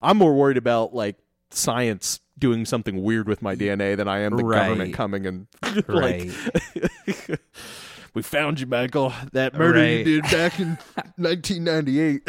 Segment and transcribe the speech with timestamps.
[0.00, 1.16] I'm more worried about like
[1.50, 4.66] science doing something weird with my DNA than I am the Right.
[4.68, 5.46] government coming and
[5.88, 6.30] like
[8.14, 9.12] we found you, Michael.
[9.32, 10.06] That murder Right.
[10.06, 10.78] you did back in
[11.16, 12.28] 1998.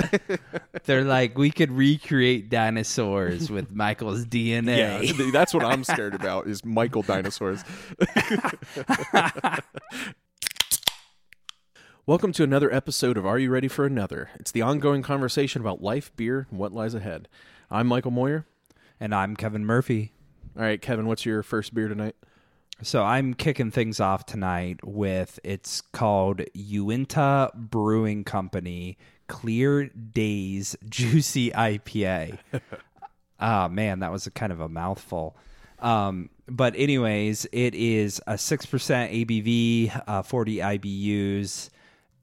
[0.85, 5.03] They're like, we could recreate dinosaurs with Michael's DNA.
[5.17, 7.63] yeah, that's what I'm scared about is Michael dinosaurs.
[12.07, 14.31] Welcome to another episode of Are You Ready for Another?
[14.39, 17.27] It's the ongoing conversation about life, beer, and what lies ahead.
[17.71, 18.45] I'm Michael Moyer.
[18.99, 20.11] And I'm Kevin Murphy.
[20.57, 22.15] All right, Kevin, what's your first beer tonight?
[22.81, 28.97] So I'm kicking things off tonight with it's called Uinta Brewing Company
[29.27, 32.39] Clear Days Juicy IPA.
[33.41, 35.37] Ah, man, that was a kind of a mouthful.
[35.79, 41.69] Um, but anyways, it is a six percent ABV, uh, forty IBUs,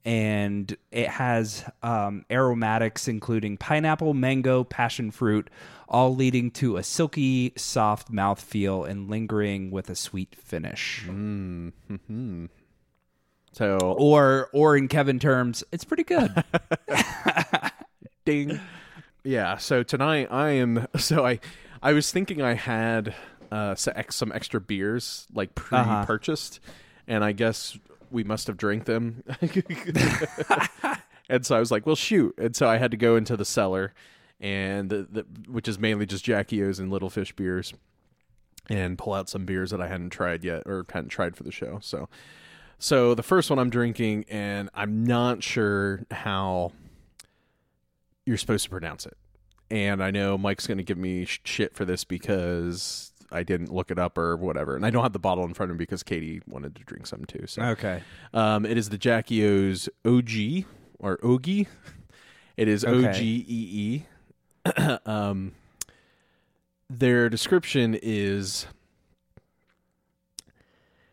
[0.07, 5.51] and it has um, aromatics including pineapple, mango, passion fruit,
[5.89, 11.05] all leading to a silky, soft mouthfeel and lingering with a sweet finish.
[13.53, 16.45] So, Or, or in Kevin terms, it's pretty good.
[18.27, 18.61] ding.
[19.25, 21.41] Yeah, so tonight I am so I
[21.83, 23.15] I was thinking I had
[23.51, 26.01] uh some extra beers like Uh-huh.
[26.05, 26.61] pre-purchased
[27.09, 27.79] and I guess
[28.11, 29.23] we must have drank them.
[31.29, 33.45] and so I was like, "Well, shoot." And so I had to go into the
[33.45, 33.93] cellar
[34.41, 37.73] and the, the, which is mainly just Jackie O's and Little Fish beers
[38.69, 41.53] and pull out some beers that I hadn't tried yet or hadn't tried for the
[41.53, 41.79] show.
[41.81, 42.09] So
[42.79, 46.73] so the first one I'm drinking and I'm not sure how
[48.25, 49.17] you're supposed to pronounce it.
[49.71, 53.91] And I know Mike's going to give me shit for this because I didn't look
[53.91, 54.77] it up or whatever.
[54.77, 57.07] And I don't have the bottle in front of me because Katie wanted to drink
[57.07, 57.47] some too.
[57.47, 58.03] So okay.
[58.33, 60.65] um, it is the Jackie O's OG
[60.99, 61.67] or Ogie.
[62.57, 63.13] It is O.
[63.13, 64.05] G E
[64.67, 64.99] E.
[65.05, 65.53] Um,
[66.89, 68.67] their description is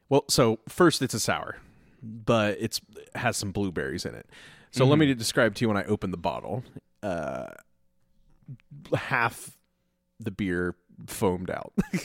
[0.08, 0.24] well.
[0.30, 1.58] So first, it's a sour,
[2.02, 4.28] but it's it has some blueberries in it.
[4.72, 6.64] So let me describe to you when I opened the bottle.
[7.04, 7.48] Uh,
[8.96, 9.58] half
[10.20, 10.76] the beer
[11.08, 11.74] foamed out.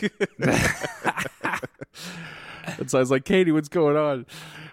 [2.78, 4.26] and so I was like, Katie, what's going on?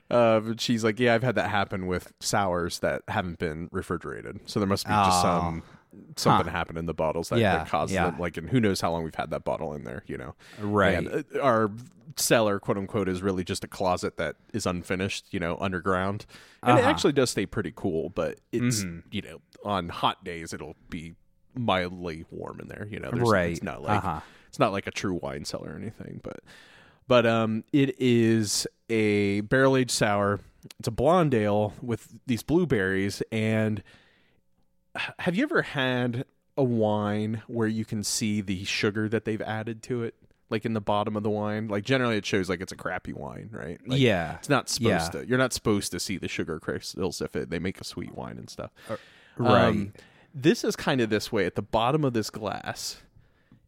[0.10, 4.40] Uh, but she's like, yeah, I've had that happen with sours that haven't been refrigerated.
[4.46, 5.22] So there must be just Oh.
[5.22, 5.64] some
[6.18, 8.10] something happened in the bottles that, Yeah, that causes yeah.
[8.10, 8.20] them.
[8.20, 10.36] Like, and who knows how long we've had that bottle in there, you know?
[10.60, 10.94] Right.
[10.98, 11.72] And, uh, our
[12.18, 16.26] cellar, quote unquote, is really just a closet that is unfinished, you know, underground.
[16.64, 16.90] And it Uh-huh.
[16.92, 19.04] actually does stay pretty cool, but it's, Mhm.
[19.10, 21.16] you know, on hot days, it'll be
[21.58, 23.12] mildly warm in there, you know?
[23.12, 23.52] There's, right.
[23.52, 24.22] It's not like, uh-huh.
[24.48, 26.40] it's not like a true wine cellar or anything, but
[27.08, 30.40] but um, it is a barrel aged sour.
[30.80, 33.22] It's a blonde ale with these blueberries.
[33.32, 33.84] And
[35.20, 36.26] have you ever had
[36.58, 40.16] a wine where you can see the sugar that they've added to it,
[40.50, 41.68] like in the bottom of the wine?
[41.68, 43.80] Like generally, it shows like it's a crappy wine, right?
[43.86, 44.38] Like, yeah.
[44.38, 45.22] It's not supposed Yeah.
[45.22, 45.28] to.
[45.28, 48.40] You're not supposed to see the sugar crystals if it, they make a sweet wine
[48.40, 48.72] and stuff.
[49.38, 49.66] Right.
[49.66, 49.94] Um,
[50.36, 51.46] this is kind of this way.
[51.46, 53.02] At the bottom of this glass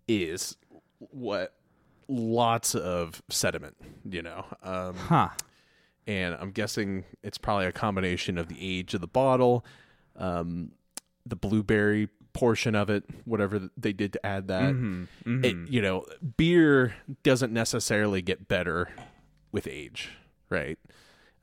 [0.08, 0.56] is
[1.00, 1.54] what
[2.08, 3.76] lots of sediment,
[4.08, 4.46] you know.
[4.62, 5.30] Um, huh.
[6.06, 9.66] and I'm guessing it's probably a combination of the age of the bottle,
[10.18, 10.72] um,
[11.26, 14.74] the blueberry portion of it, whatever they did to add that.
[14.74, 15.08] Mhm.
[15.44, 16.06] It, you know,
[16.38, 18.90] beer doesn't necessarily get better
[19.52, 20.10] with age,
[20.50, 20.78] right?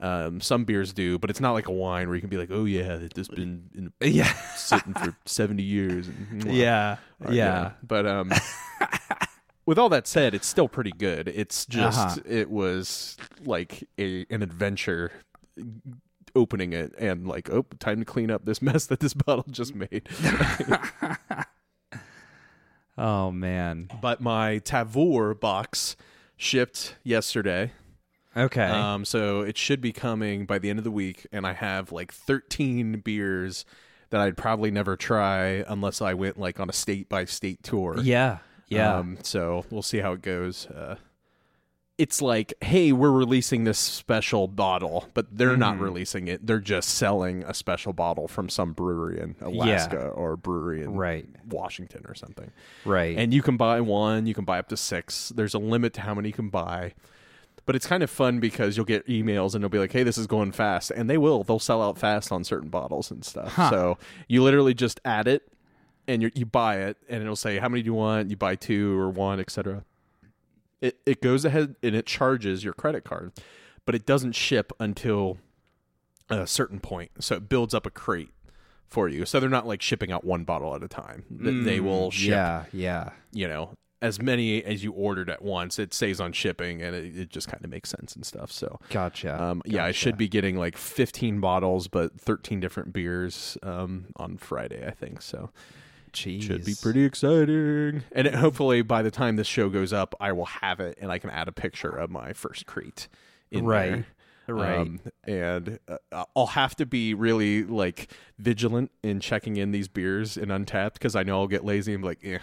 [0.05, 2.51] Um, some beers do, but it's not like a wine where you can be like,
[2.53, 4.33] "Oh yeah, this been in, Yeah.
[4.55, 6.97] sitting for seventy years." And, Yeah.
[7.25, 7.57] or, Yeah.
[7.59, 7.73] you know.
[7.87, 8.33] But um,
[9.67, 11.29] with all that said, it's still pretty good.
[11.29, 12.21] It's just Uh-huh.
[12.27, 15.11] it was like a an adventure
[16.37, 19.75] opening it and like, oh, time to clean up this mess that this bottle just
[19.75, 20.09] made.
[22.97, 23.89] Oh man.
[24.01, 25.97] but my Tavour box
[26.37, 27.73] shipped yesterday.
[28.37, 28.65] Okay.
[28.67, 31.93] Um, so it should be coming by the end of the week, and I have
[31.93, 33.65] like 13 beers
[34.11, 37.99] that I'd probably never try unless I went like on a state by state tour.
[38.00, 38.38] yeah.
[38.69, 38.97] Yeah.
[38.97, 40.67] Um, so we'll see how it goes.
[40.67, 40.97] Uh,
[41.99, 45.85] it's like, hey, we're releasing this special bottle, but they're not Mm-hmm.
[45.85, 46.44] releasing it.
[46.44, 51.26] They're just selling a special bottle from some brewery in Alaska or brewery in Right.
[51.49, 52.50] Washington or something.
[52.85, 53.17] right.
[53.17, 55.29] And you can buy one, you can buy up to six.
[55.29, 56.94] There's a limit to how many you can buy.
[57.66, 60.19] But it's kind of fun because you'll get emails and they'll be like, hey, this
[60.19, 60.90] is going fast.
[60.90, 61.44] And they will.
[61.44, 63.52] They'll sell out fast on certain bottles and stuff.
[63.55, 63.70] Huh.
[63.70, 65.50] So you literally just add it
[66.06, 68.55] and you you buy it and it'll say how many do you want you buy
[68.55, 69.82] two or one etc
[70.82, 73.32] it it goes ahead and it charges your credit card
[73.87, 75.38] but it doesn't ship until
[76.28, 78.28] a certain point so it builds up a crate
[78.87, 79.25] for you.
[79.25, 81.25] So they're not like shipping out one bottle at a time.
[81.43, 83.11] Th- they will ship, Mm, Yeah, yeah.
[83.32, 83.70] you know,
[84.05, 85.79] as many as you ordered at once.
[85.79, 88.53] It stays on shipping and it, it just kind of makes sense and stuff.
[88.53, 89.43] So Gotcha.
[89.43, 94.37] um, yeah, I should be getting like 15 bottles, but 13 different beers um, on
[94.37, 95.23] Friday, I think.
[95.23, 95.51] So
[96.12, 96.43] Jeez.
[96.43, 98.03] should be pretty exciting.
[98.12, 101.11] And it, hopefully, by the time this show goes up, I will have it and
[101.11, 103.09] I can add a picture of my first crate
[103.50, 103.91] in Right.
[103.91, 104.07] there.
[104.47, 104.77] Right.
[104.81, 105.79] Um, and
[106.12, 110.93] uh, I'll have to be really like vigilant in checking in these beers in Untappd
[110.93, 112.39] because I know I'll get lazy and be like, yeah.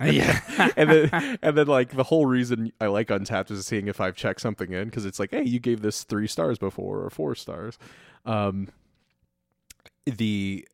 [0.00, 0.40] Yeah.
[0.76, 4.16] and then and then like the whole reason I like Untappd is seeing if I've
[4.16, 7.34] checked something in because it's like, hey, you gave this three stars before or four
[7.34, 7.78] stars.
[8.24, 8.68] Um,
[10.04, 10.66] the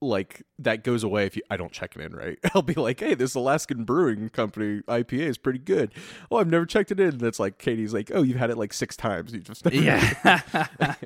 [0.00, 2.38] like that goes away if you, I don't check it in right.
[2.54, 5.92] I'll be like, hey, this Alaskan Brewing Company IPA is pretty good.
[6.30, 7.08] Oh, I've never checked it in.
[7.08, 9.32] And it's like Katie's like, oh, you've had it like six times.
[9.32, 10.46] You just never yeah.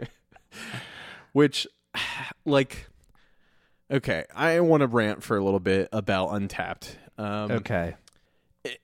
[1.33, 1.67] which
[2.45, 2.89] like
[3.95, 6.97] okay i want to rant for a little bit about untappd.
[7.17, 7.95] Um okay.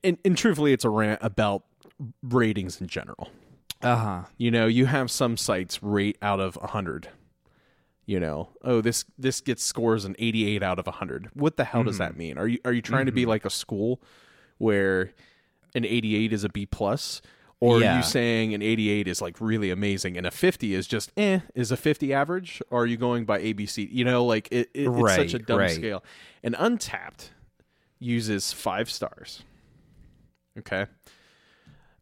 [0.03, 1.63] and, and truthfully it's a rant about
[2.23, 3.29] ratings in general.
[3.83, 4.21] Uh huh.
[4.37, 7.09] you know you have some sites rate out of 100
[8.05, 11.83] you know oh this this gets scores an 88 out of 100 what the hell
[11.83, 12.03] does Mm-hmm.
[12.03, 12.37] that mean?
[12.37, 14.01] Are you are you trying to be like a school
[14.59, 15.11] where
[15.75, 17.21] an 88 is a b plus
[17.61, 17.97] or are Yeah.
[17.97, 21.71] you saying an 88 is like really amazing and a 50 is just eh is
[21.71, 22.61] a 50 average?
[22.69, 25.59] Or are you going by abc you know like it, it- it's such a dumb
[25.59, 25.71] right.
[25.71, 26.03] scale.
[26.43, 27.29] And untappd
[27.99, 29.43] uses five stars.
[30.59, 30.87] Okay?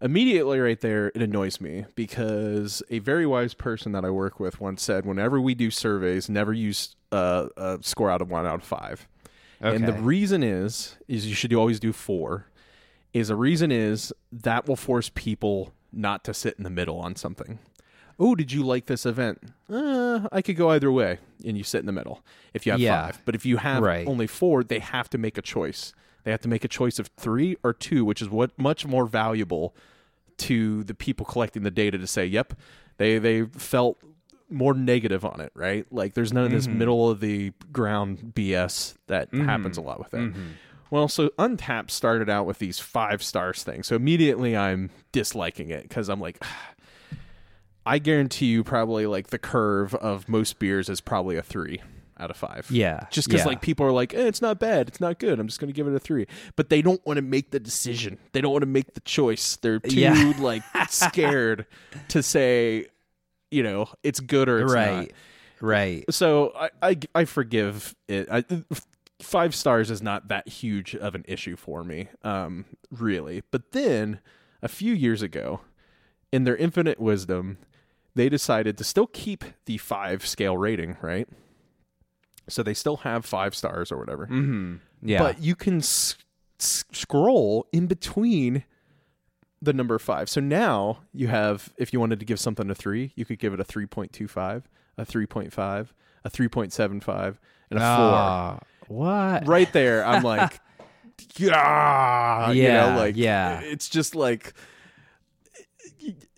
[0.01, 4.61] Immediately right there it annoys me because a very wise person that i work with
[4.61, 8.55] once said whenever we do surveys never use uh, a score out of one out
[8.55, 9.07] of five.
[9.61, 12.45] And the reason is is you should always do four
[13.13, 17.15] is the reason is that will force people not to sit in the middle on
[17.15, 17.59] something.
[18.19, 19.41] Oh did you like this event?
[19.69, 22.21] Uh, i could go either way and you sit in the middle
[22.53, 23.05] if you have Yeah.
[23.05, 23.21] five.
[23.25, 24.07] But if you have Right.
[24.07, 25.93] only four they have to make a choice.
[26.23, 29.05] They have to make a choice of three or two which is what much more
[29.05, 29.73] valuable
[30.37, 32.53] to the people collecting the data to say yep
[32.97, 33.97] they they felt
[34.49, 35.85] more negative on it right?
[35.91, 36.79] Like there's none of this mm-hmm.
[36.79, 39.45] middle of the ground bs that mm-hmm.
[39.45, 40.47] happens a lot with it mm-hmm.
[40.91, 45.83] Well so untappd started out with these five stars thing so immediately i'm disliking it
[45.83, 46.43] because i'm like
[47.85, 51.81] i guarantee you probably like the curve of most beers is probably a three
[52.21, 53.05] out of five Yeah.
[53.11, 53.47] just because yeah.
[53.47, 55.75] like people are like eh, it's not bad it's not good i'm just going to
[55.75, 56.27] give it a three
[56.57, 59.55] but they don't want to make the decision they don't want to make the choice
[59.57, 60.33] they're too Yeah.
[60.39, 61.65] like scared
[62.09, 62.87] to say
[63.51, 65.13] you know it's good or it's right.
[65.61, 66.03] Right.
[66.07, 68.43] not so I, I i forgive it I,
[69.21, 74.19] five stars is not that huge of an issue for me um really but then
[74.61, 75.59] a few years ago
[76.31, 77.57] in their infinite wisdom
[78.15, 81.27] they decided to still keep the five scale rating right
[82.47, 84.75] so they still have five stars or whatever Mm-hmm.
[85.01, 85.19] Yeah.
[85.19, 86.15] but you can s-
[86.59, 88.63] s- scroll in between
[89.61, 90.29] the number five.
[90.29, 93.53] So now you have, if you wanted to give something a three, you could give
[93.53, 94.63] it a 3.25,
[94.97, 95.87] a 3.5,
[96.23, 97.37] a 3.75,
[97.69, 99.47] and a Ah, what?
[99.47, 100.59] Right there, I'm like,
[101.37, 103.61] yeah, you Yeah, know, like, yeah.
[103.61, 104.53] It's just like,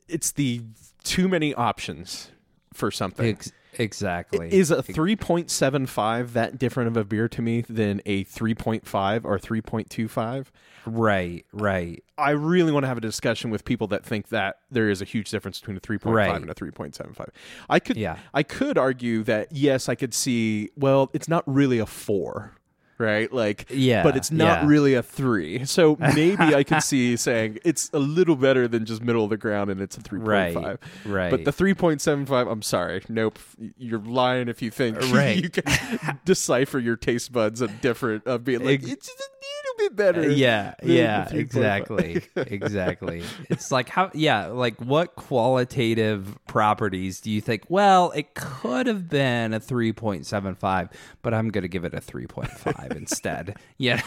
[0.07, 0.61] it's the
[1.03, 2.29] too many options
[2.73, 3.29] for something.
[3.29, 4.51] Ex- exactly.
[4.53, 10.47] Is a 3.75 that different of a beer to me than a 3.5 or 3.25?
[10.87, 11.45] right.
[11.53, 12.03] Right.
[12.17, 15.05] I really want to have a discussion with people that think that there is a
[15.05, 16.35] huge difference between a 3.5 Right.
[16.41, 17.29] and a 3.75.
[17.69, 18.17] I could Yeah.
[18.33, 22.53] I could argue that yes, I could see well, it's not really a 4,
[23.01, 23.31] right?
[23.33, 24.67] Like Yeah, but it's not yeah.
[24.67, 25.65] really a 3.
[25.65, 29.37] So maybe I could see saying it's a little better than just middle of the
[29.37, 30.25] ground and it's a 3.5.
[30.25, 30.77] Right.
[31.05, 31.31] Right.
[31.31, 33.03] But the 3.75, I'm sorry.
[33.09, 33.39] Nope.
[33.77, 35.35] You're lying if you think Right.
[35.41, 39.09] you can decipher your taste buds and different of being like, it's
[39.89, 40.21] bit better.
[40.21, 46.37] Uh, yeah than the yeah 3.5." exactly exactly it's like how yeah like what qualitative
[46.47, 51.85] properties do you think well it could have been a 3.75 but i'm gonna give
[51.85, 54.01] it a 3.5 instead Yeah,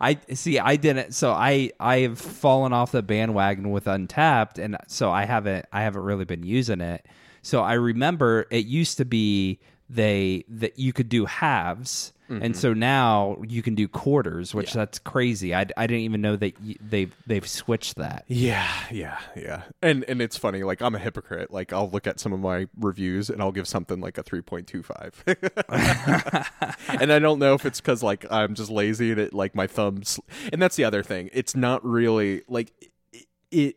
[0.00, 4.76] i see i didn't so i i have fallen off the bandwagon with untappd and
[4.88, 7.06] so i haven't i haven't really been using it
[7.42, 12.52] so i remember it used to be they that you could do halves and mm-hmm.
[12.54, 16.54] so now you can do quarters which that's crazy i, I didn't even know that
[16.80, 19.62] they've they've switched that Yeah, yeah, yeah.
[19.82, 21.50] And and it's funny, like I'm a hypocrite.
[21.50, 26.78] Like I'll look at some of my reviews and I'll give something like a 3.25.
[27.00, 29.66] and I don't know if it's cuz like I'm just lazy and it like my
[29.66, 30.20] thumbs
[30.52, 31.30] and that's the other thing.
[31.32, 32.72] It's not really like
[33.12, 33.76] it, it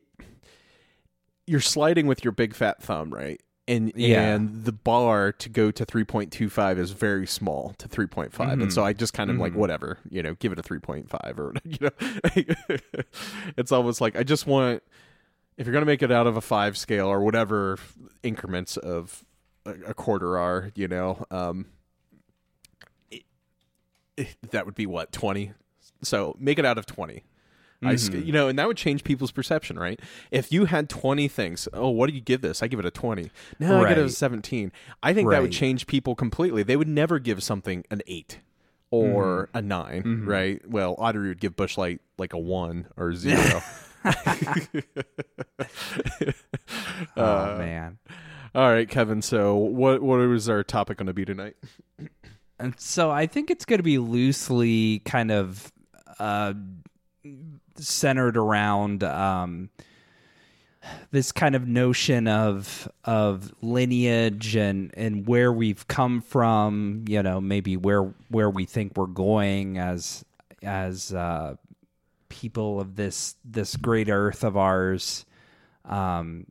[1.48, 3.42] you're sliding with your big fat thumb, right?
[3.70, 4.34] And Yeah.
[4.36, 8.92] and the bar to go to 3.25 is very small to 3.5 and so i
[8.94, 12.78] just kind of like whatever you know give it a 3.5 or you know
[13.58, 14.82] it's almost like i just want
[15.58, 17.78] if you're going to make it out of a five scale or whatever
[18.24, 19.24] increments of
[19.66, 21.68] a, a quarter are you know um
[23.12, 23.24] it-
[24.18, 25.52] it- that would be what 20
[26.02, 27.24] so make it out of 20
[27.82, 30.00] I, sc- you know, and that would change people's perception, right?
[30.32, 32.62] If you had 20 things, oh, what do you give this?
[32.62, 33.32] I give it a 20.
[33.60, 34.72] No, I give it a 17.
[35.02, 36.62] I think that would change people completely.
[36.64, 38.40] They would never give something an 8
[38.92, 39.58] or Mm-hmm.
[39.58, 40.70] a 9, right?
[40.70, 43.62] Well, Audrey would give Busch Light like a 1 or 0.
[47.18, 47.98] oh man.
[48.56, 49.22] All right, Kevin.
[49.22, 51.56] So, what what is our topic going to be tonight?
[52.60, 55.72] And so I think it's going to be loosely kind of
[56.20, 56.54] uh,
[57.88, 59.70] centered around um,
[61.12, 67.06] this kind of notion of of lineage and and where we've come from.
[67.08, 70.24] You know, maybe where where we think we're going as
[70.64, 71.56] as uh,
[72.30, 75.26] people of this this great earth of ours.
[75.86, 76.46] Um,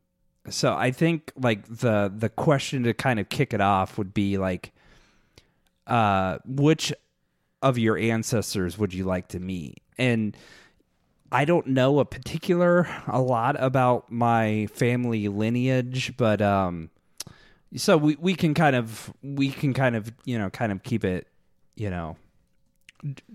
[0.50, 4.38] so I think like the the question to kind of kick it off would be
[4.38, 4.72] like
[5.86, 6.92] uh, which
[7.62, 9.80] of your ancestors would you like to meet?
[9.96, 10.36] And
[11.30, 16.90] I don't know a particular a lot about my family lineage, but um,
[17.76, 21.04] so we we can kind of we can kind of you know kind of keep
[21.04, 21.26] it
[21.76, 22.16] you know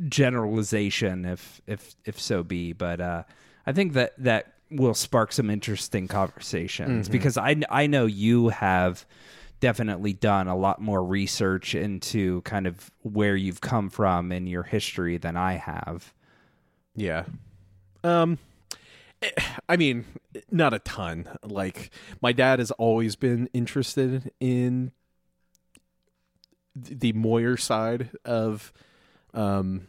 [0.10, 3.24] generalization if if if so be but uh
[3.66, 9.06] i think that that will spark some interesting conversations because i i know you have
[9.62, 14.64] definitely done a lot more research into kind of where you've come from in your
[14.64, 16.14] history than i have
[16.96, 17.24] Yeah.
[18.04, 18.38] Um
[19.22, 19.30] eh,
[19.70, 20.06] I mean,
[20.52, 21.28] not a ton.
[21.44, 21.90] Like
[22.22, 24.92] my dad has always been interested in
[26.76, 28.74] the Moyer side of
[29.34, 29.88] um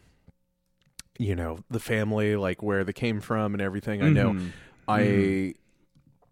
[1.17, 4.01] you know, the family like where they came from and everything.
[4.03, 4.51] I know Mhm.
[4.87, 5.53] I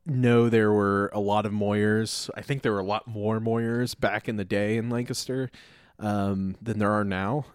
[0.06, 2.30] know there were a lot of Moyers.
[2.36, 5.50] I think there were a lot more Moyers back in the day in Lancaster
[6.00, 7.46] um, than there are now.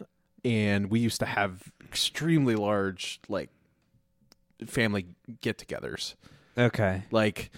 [0.45, 3.51] And we used to have extremely large, like,
[4.67, 5.07] family
[5.41, 6.15] get togethers.
[6.57, 7.51] okay Like,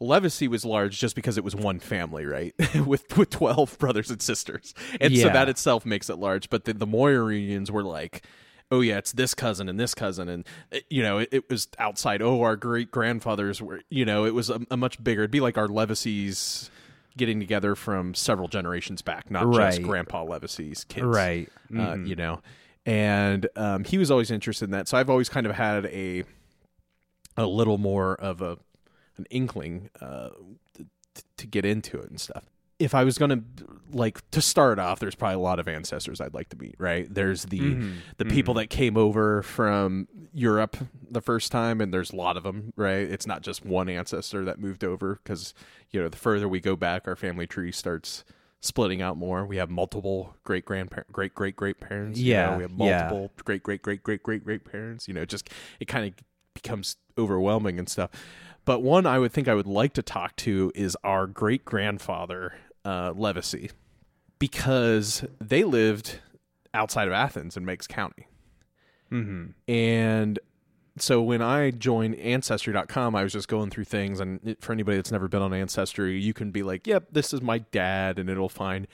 [0.00, 2.54] Levacy was large just because it was one family, right?
[2.86, 4.74] with with 12 brothers and sisters.
[5.00, 6.48] And so that itself makes it large.
[6.48, 8.22] But the, the Moyer reunions were like,
[8.70, 10.28] oh, yeah, it's this cousin and this cousin.
[10.28, 10.46] And,
[10.88, 12.22] you know, it, it was outside.
[12.22, 15.40] Oh, our great grandfathers were, you know, it was a, a much bigger, it'd be
[15.40, 16.70] like our Levacy's
[17.16, 22.40] getting together from several generations back, not just Grandpa Levacy's kids right uh, you know
[22.86, 26.22] and um, he was always interested in that so i've always kind of had a
[27.36, 28.58] a little more of a
[29.16, 30.30] an inkling uh,
[30.74, 30.86] to,
[31.36, 32.44] to get into it and stuff.
[32.78, 33.42] If i was gonna
[33.92, 37.06] like to start off there's probably a lot of ancestors i'd like to meet right?
[37.12, 37.92] There's the Mm-hmm.
[38.16, 40.76] the people that came over from europe
[41.10, 43.06] the first time and there's a lot of them right?
[43.10, 45.52] It's not just one ancestor that moved over because
[45.90, 48.24] you know the further we go back our family tree starts
[48.62, 49.44] splitting out more.
[49.46, 52.76] We have multiple great grandparents great great great parents you know, Yeah, we have yeah.
[53.10, 55.26] multiple great great great great great great parents you know?
[55.26, 56.14] Just it kind of
[56.62, 58.10] becomes overwhelming and stuff
[58.64, 62.54] but one i would think i would like to talk to is our great grandfather
[62.84, 63.70] uh levacy
[64.38, 66.20] because they lived
[66.72, 68.26] outside of athens in meigs county
[69.10, 69.46] mm-hmm.
[69.70, 70.38] and
[70.98, 74.98] so when I joined ancestry.com, I was just going through things and it, for anybody
[74.98, 78.28] that's never been on ancestry, you can be like, "Yep, this is my dad," and
[78.28, 78.86] it'll find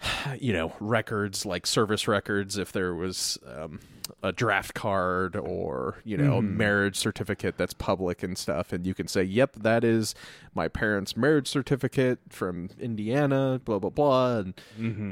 [0.38, 3.80] you know, records like service records if there was um,
[4.22, 8.94] a draft card or, you know, a marriage certificate that's public and stuff and you
[8.94, 10.14] can say, "Yep, that is
[10.54, 14.54] my parents' marriage certificate from Indiana, blah blah blah." And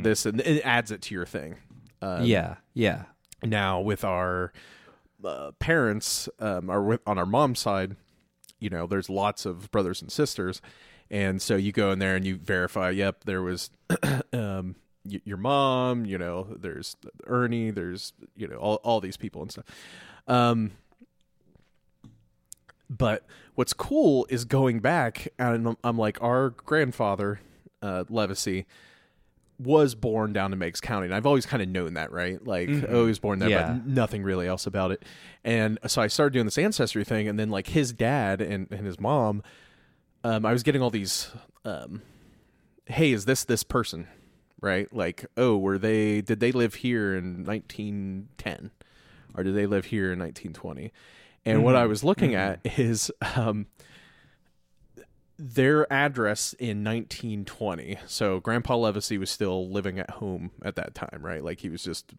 [0.05, 1.57] this and it adds it to your thing.
[2.03, 3.05] Uh, yeah yeah
[3.43, 4.53] now with our
[5.25, 7.97] uh, parents um, or with, on our mom's side
[8.59, 10.61] you know there's lots of brothers and sisters
[11.11, 13.71] and so you go in there and you verify yep there was
[14.35, 14.75] um,
[15.05, 16.97] y- your mom you know there's
[17.27, 19.65] ernie there's you know all, all these people and stuff
[20.27, 20.71] um,
[22.91, 27.41] but what's cool is going back and I'm, I'm like our grandfather
[27.83, 28.67] uh, levacy
[29.59, 32.45] was born down in Meigs County, and I've always kind of known that, right?
[32.45, 33.73] Like, oh, he was born there, Yeah.
[33.75, 35.05] but nothing really else about it.
[35.45, 38.85] And so I started doing this ancestry thing, and then like his dad and, and
[38.85, 39.45] his mom,
[40.25, 41.31] um, I was getting all these,
[41.65, 42.03] um,
[42.87, 44.09] hey, is this this person,
[44.65, 44.93] right?
[44.93, 46.21] Like, oh, were they?
[46.21, 48.71] Did they live here in 1910,
[49.37, 50.93] or did they live here in 1920?
[51.45, 51.91] And what I mm-hmm.
[51.91, 52.67] was looking mm-hmm.
[52.67, 53.67] at is, um,
[55.39, 57.99] their address in 1920.
[58.07, 61.43] So Grandpa Levacy was still living at home at that time, right?
[61.43, 62.15] Like he was just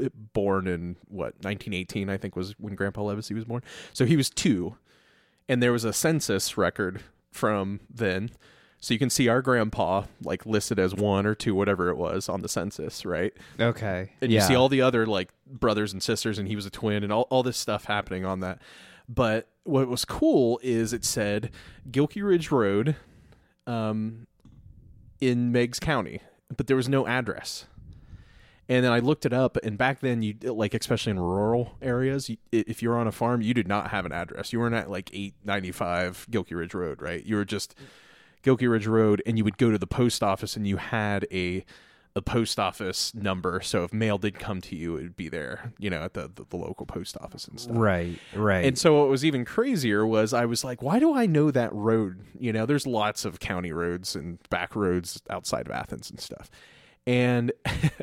[0.00, 3.62] eh, born in what 1918, I think was when Grandpa Levacy was born.
[3.92, 4.76] So he was two,
[5.48, 8.30] and there was a census record from then.
[8.82, 12.28] So you can see our grandpa like listed as one or two, whatever it was
[12.30, 13.32] on the census, right?
[13.60, 14.12] Okay.
[14.22, 17.04] and you see all the other like brothers and sisters and he was a twin
[17.04, 18.60] and all, all this stuff happening on that.
[19.06, 21.50] But what was cool is it said
[21.90, 22.96] gilkey ridge road
[23.66, 24.26] um,
[25.20, 26.20] in meigs county
[26.56, 27.66] but there was no address.
[28.68, 32.30] And then i looked it up and back then you like especially in rural areas
[32.30, 34.52] you, if you're on a farm you did not have an address.
[34.52, 37.24] You weren't at like 895 gilkey ridge road right?
[37.26, 37.74] You were just
[38.42, 41.64] Gilkey Ridge Road, and you would go to the post office, and you had a
[42.16, 43.60] a post office number.
[43.60, 46.30] So if mail did come to you, it would be there, you know, at the
[46.34, 47.76] the, the local post office and stuff.
[47.78, 48.18] Right.
[48.34, 48.64] Right.
[48.64, 51.72] And so what was even crazier was I was like, why do I know that
[51.72, 52.24] road?
[52.38, 56.50] You know, there's lots of county roads and back roads outside of Athens and stuff.
[57.06, 57.52] And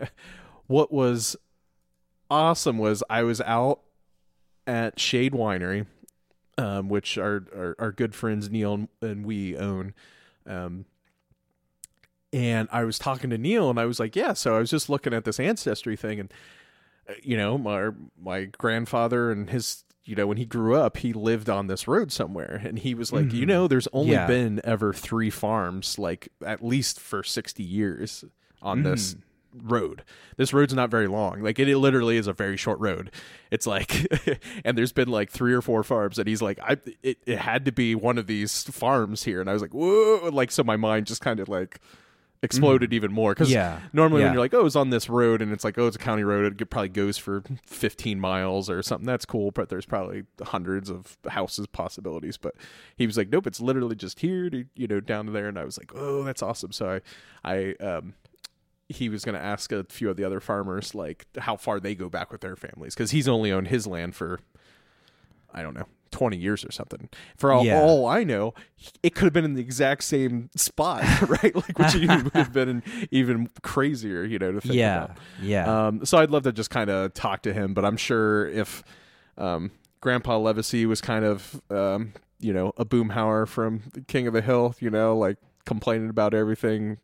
[0.67, 1.35] what was
[2.29, 3.81] awesome was I was out
[4.65, 5.85] at Shade Winery,
[6.57, 9.93] um, which our, our our good friends Neil and, and we own.
[10.47, 10.85] Um,
[12.33, 14.89] and I was talking to Neil, and I was like, "Yeah." So I was just
[14.89, 16.33] looking at this ancestry thing, and
[17.09, 21.13] uh, you know, my my grandfather and his, you know, when he grew up, he
[21.13, 24.27] lived on this road somewhere, and he was like, you know, there's only Yeah.
[24.27, 28.25] been ever three farms, like at least for sixty years
[28.61, 29.15] on this
[29.63, 30.03] road.
[30.37, 31.41] This road's not very long.
[31.41, 33.11] Like it, it literally is a very short road.
[33.51, 34.07] It's like,
[34.65, 37.65] and there's been like three or four farms, and he's like, I, it, it had
[37.65, 40.77] to be one of these farms here, and I was like, whoa, like so my
[40.77, 41.79] mind just kind of like
[42.43, 43.79] exploded even more because Yeah.
[43.93, 44.27] normally Yeah.
[44.27, 46.23] when you're like, oh, it's on this road, and it's like, oh, it's a county
[46.23, 49.07] road, it probably goes for 15 miles or something.
[49.07, 52.37] That's cool, but there's probably hundreds of houses possibilities.
[52.37, 52.53] But
[52.95, 55.57] he was like, nope, it's literally just here to you know down to there, and
[55.57, 56.71] I was like, oh, that's awesome.
[56.71, 56.99] So
[57.43, 58.13] I, I um,
[58.89, 61.93] he was going to ask a few of the other farmers like how far they
[61.95, 64.39] go back with their families because he's only owned his land for
[65.53, 65.87] I don't know.
[66.11, 67.09] 20 years or something.
[67.35, 67.81] For all, Yeah.
[67.81, 68.53] all I know,
[69.03, 71.53] it could have been in the exact same spot, right?
[71.53, 75.03] Like, which would have been even crazier, you know, to think yeah.
[75.05, 75.17] about.
[75.41, 75.87] Yeah.
[75.87, 78.83] Um, so I'd love to just kind of talk to him, but I'm sure if
[79.37, 84.41] um, Grandpa Levacy was kind of, um, you know, a boomhauer from King of the
[84.41, 86.99] Hill, you know, like complaining about everything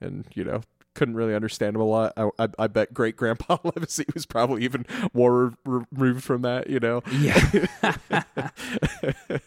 [0.00, 0.62] and, you know,
[0.98, 2.12] couldn't really understand him a lot.
[2.16, 4.84] I, I, I bet great Grandpa Levacy was probably even
[5.14, 7.38] more re- removed from that, you know, yeah.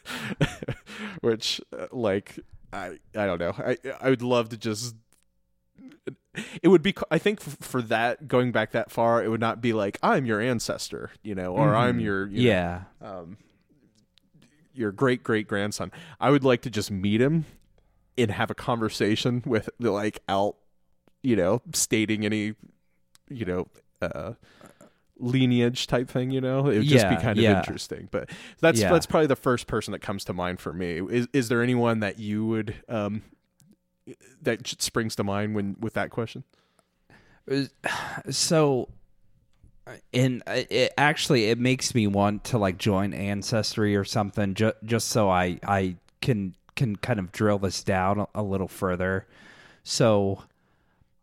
[1.21, 2.39] which, uh, like,
[2.71, 3.53] I, I don't know.
[3.57, 4.95] I, I would love to just
[6.63, 9.73] it would be i think for that going back that far it would not be
[9.73, 12.81] like i'm your ancestor you know or i'm your you know, yeah.
[13.01, 13.37] um,
[14.73, 17.45] your great great grandson i would like to just meet him
[18.17, 20.55] and have a conversation with like out
[21.23, 22.53] you know stating any
[23.29, 23.67] you know
[24.01, 24.33] uh
[25.19, 27.59] lineage type thing you know it would just be kind of yeah.
[27.59, 28.29] interesting but
[28.59, 28.91] that's Yeah.
[28.91, 31.99] that's probably the first person that comes to mind for me is is there anyone
[31.99, 33.21] that you would um
[34.41, 36.43] that springs to mind when with that question
[38.29, 38.89] so
[40.13, 44.73] and uh, it actually it makes me want to like join ancestry or something ju-
[44.83, 49.27] just so i i can can kind of drill this down a little further
[49.83, 50.43] so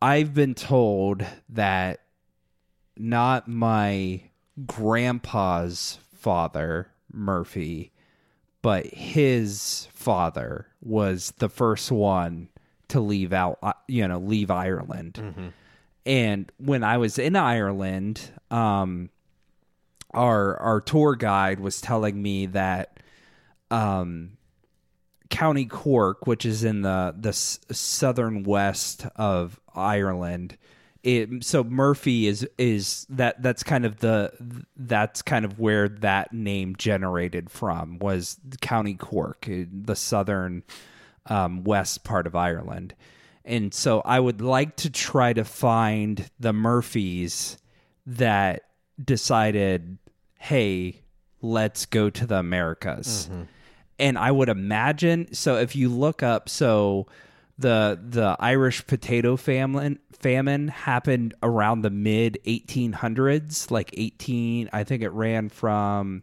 [0.01, 2.01] i've been told that
[2.97, 4.21] not my
[4.67, 7.93] grandpa's father murphy
[8.63, 12.49] but his father was the first one
[12.89, 15.53] to leave out uh, you know leave ireland.
[16.07, 19.11] And when I was in Ireland, um,
[20.15, 22.99] our our tour guide was telling me that
[23.71, 24.38] um,
[25.31, 30.57] County Cork, which is in the the s- southern west of Ireland,
[31.03, 34.33] it, so Murphy is is that that's kind of the
[34.77, 40.65] that's kind of where that name generated from was County Cork, eh, the southern
[41.27, 42.95] um, west part of Ireland.
[43.45, 47.57] And so I would like to try to find the Murphys
[48.07, 48.63] that
[49.03, 49.99] decided,
[50.39, 51.01] hey,
[51.41, 53.31] let's go to the Americas.
[53.99, 57.07] And I would imagine so if you look up so
[57.59, 65.03] the the Irish potato famine famine happened around the mid 1800s like 18 I think
[65.03, 66.23] it ran from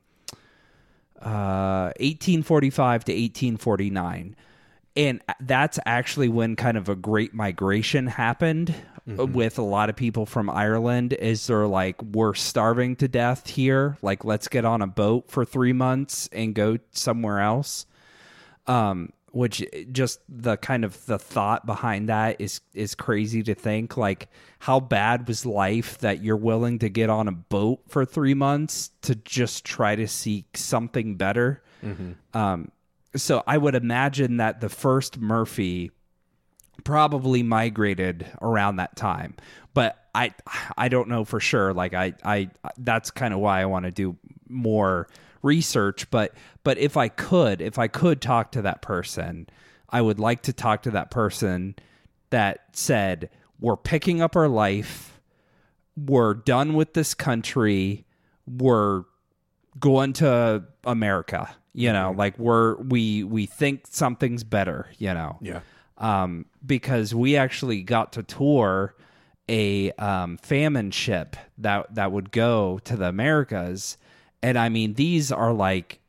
[1.22, 4.36] uh 1845 to 1849
[4.98, 8.74] and that's actually when kind of a great migration happened
[9.08, 13.48] uh, with a lot of people from Ireland is they're like we're starving to death
[13.48, 17.86] here like let's get on a boat for 3 months and go somewhere else
[18.68, 23.98] um which just the kind of the thought behind that is is crazy to think.
[23.98, 28.34] Like, how bad was life that you're willing to get on a boat for three
[28.34, 31.62] months to just try to seek something better?
[32.34, 32.72] Um,
[33.18, 35.92] so I would imagine that the first Murphy
[36.84, 39.36] probably migrated around that time.
[39.74, 40.34] But i
[40.78, 41.74] i don't know for sure.
[41.74, 44.16] Like i i that's kind of why i want to do
[44.48, 45.08] more
[45.42, 46.10] research.
[46.10, 46.34] But
[46.64, 49.48] but if i could if i could talk to that person
[49.90, 51.76] i would like to talk to that person
[52.30, 55.20] that said we're picking up our life.
[55.96, 58.06] We're done with this country.
[58.48, 59.04] We're
[59.80, 61.54] going to america.
[61.74, 65.38] You know like we're we we think something's better you know?
[65.42, 65.60] Yeah.
[65.98, 68.96] um, because we actually got to tour
[69.48, 73.98] a um, famine ship that that would go to the Americas,
[74.42, 76.00] and I mean these are like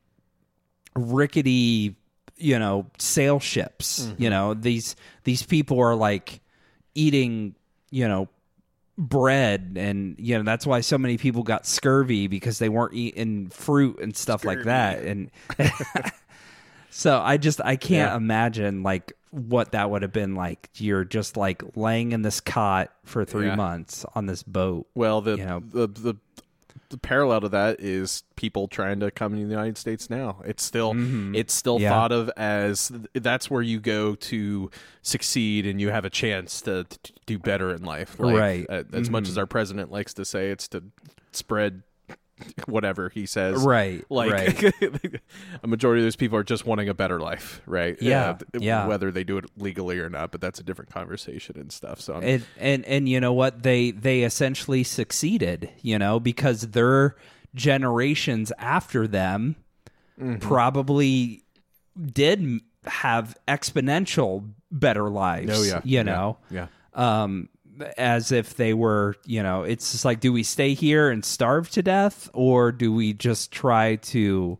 [0.95, 1.97] rickety,
[2.37, 4.12] you know, sail ships.
[4.19, 6.40] You know these these people are like
[6.95, 7.55] eating,
[7.90, 8.29] you know,
[8.99, 13.51] bread and you know that's why so many people got scurvy because they weren't eating
[13.51, 15.31] fruit and stuff like that and
[16.90, 18.16] so i just i can't Yeah.
[18.16, 22.91] imagine like what that would have been like you're just like laying in this cot
[23.05, 23.57] for three Yeah.
[23.57, 25.61] months on this boat Well, the, You know.
[25.61, 26.17] the the
[26.89, 30.41] the parallel to that is people trying to come to the United States now.
[30.45, 30.93] It's still
[31.35, 31.83] it's still Mm-hmm.
[31.83, 31.91] Yeah.
[31.91, 34.71] thought of as that's where you go to
[35.03, 38.19] succeed and you have a chance to, to do better in life.
[38.21, 38.67] Like, Right.
[38.69, 38.95] Mm-hmm.
[38.95, 40.85] uh, as much as our president likes to say, it's to
[41.33, 41.83] spread
[42.66, 43.64] whatever he says.
[43.64, 44.75] right Like right
[45.62, 47.96] a majority of those people are just wanting a better life, right?
[48.01, 48.87] Yeah, Uh, th- yeah.
[48.87, 52.01] Whether they do it legally or not, but that's a different conversation and stuff.
[52.01, 56.62] So I'm, and and and you know what they they essentially succeeded you know because
[56.72, 57.16] their
[57.55, 59.57] generations after them
[60.18, 60.38] Mm-hmm.
[60.38, 61.42] probably
[62.12, 66.66] did have exponential better lives oh yeah, you yeah, know yeah.
[66.94, 67.51] um
[67.97, 71.69] as if they were you know it's just like do we stay here and starve
[71.71, 74.59] to death or do we just try to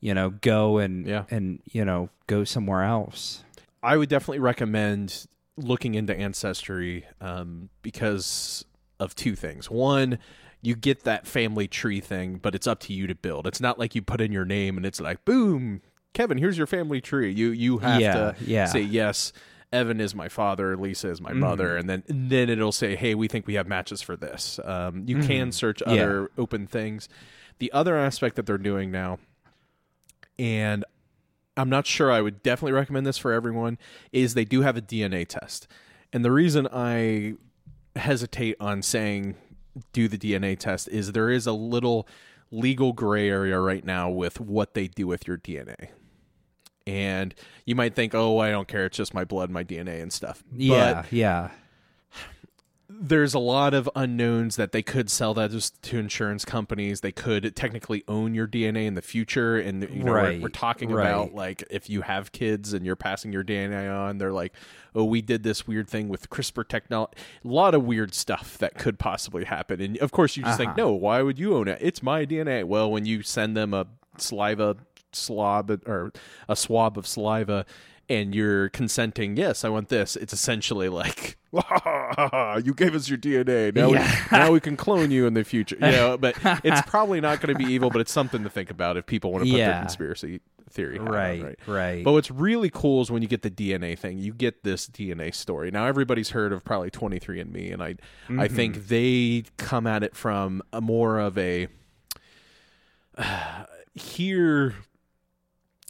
[0.00, 1.24] you know go and Yeah.
[1.30, 3.44] and you know go somewhere else
[3.84, 5.26] I would definitely recommend
[5.56, 8.64] looking into Ancestry um, because
[9.00, 9.68] of two things.
[9.68, 10.20] One,
[10.60, 13.44] you get that family tree thing, but it's up to you to build.
[13.48, 15.82] It's not like you put in your name and it's like, boom,
[16.14, 17.32] Kevin, here's your family tree.
[17.32, 18.66] You you have Yeah, to yeah.
[18.66, 19.32] say yes.
[19.72, 23.14] Evan is my father, Lisa is my mother, and then and then it'll say, "Hey,
[23.14, 25.92] we think we have matches for this." Um, you can search Yeah.
[25.92, 27.08] other open things.
[27.58, 29.18] The other aspect that they're doing now,
[30.38, 30.84] and
[31.56, 33.78] I'm not sure I would definitely recommend this for everyone,
[34.12, 35.68] is they do have a DNA test.
[36.12, 37.34] And the reason I
[37.96, 39.36] hesitate on saying
[39.92, 42.06] do the DNA test is there is a little
[42.50, 45.88] legal gray area right now with what they do with your DNA.
[46.86, 48.86] And you might think, oh, I don't care.
[48.86, 50.42] It's just my blood, my DNA, and stuff.
[50.56, 51.50] yeah But yeah
[52.94, 57.00] there's a lot of unknowns that they could sell that just to insurance companies.
[57.00, 60.48] They could technically own your DNA in the future, and you know Right, we're, we're
[60.50, 61.06] talking right.
[61.08, 64.52] about like if you have kids and you're passing your DNA on, they're like,
[64.94, 67.14] oh, we did this weird thing with CRISPR technology.
[67.44, 70.68] A lot of weird stuff that could possibly happen, and of course you just think,
[70.72, 70.76] Uh-huh.
[70.88, 71.78] no, why would you own it?
[71.80, 72.62] It's my DNA.
[72.64, 73.86] Well, when you send them a
[74.18, 74.76] saliva
[75.14, 76.12] slob or
[76.48, 77.64] a swab of saliva.
[78.08, 80.16] And you're consenting, yes, I want this.
[80.16, 83.74] It's essentially like, you gave us your DNA.
[83.74, 84.16] Now, Yeah.
[84.30, 85.76] we, now we can clone you in the future.
[85.76, 88.70] You know, but it's probably not going to be evil, but it's something to think
[88.70, 91.58] about if people want to put their conspiracy theory hat on, right right?
[91.66, 94.88] right But what's really cool is when you get the DNA thing, you get this
[94.88, 95.70] DNA story.
[95.70, 97.94] Now everybody's heard of probably 23andMe, and I I
[98.28, 98.56] Mm-hmm.
[98.56, 101.68] think they come at it from a more of a
[103.94, 104.74] here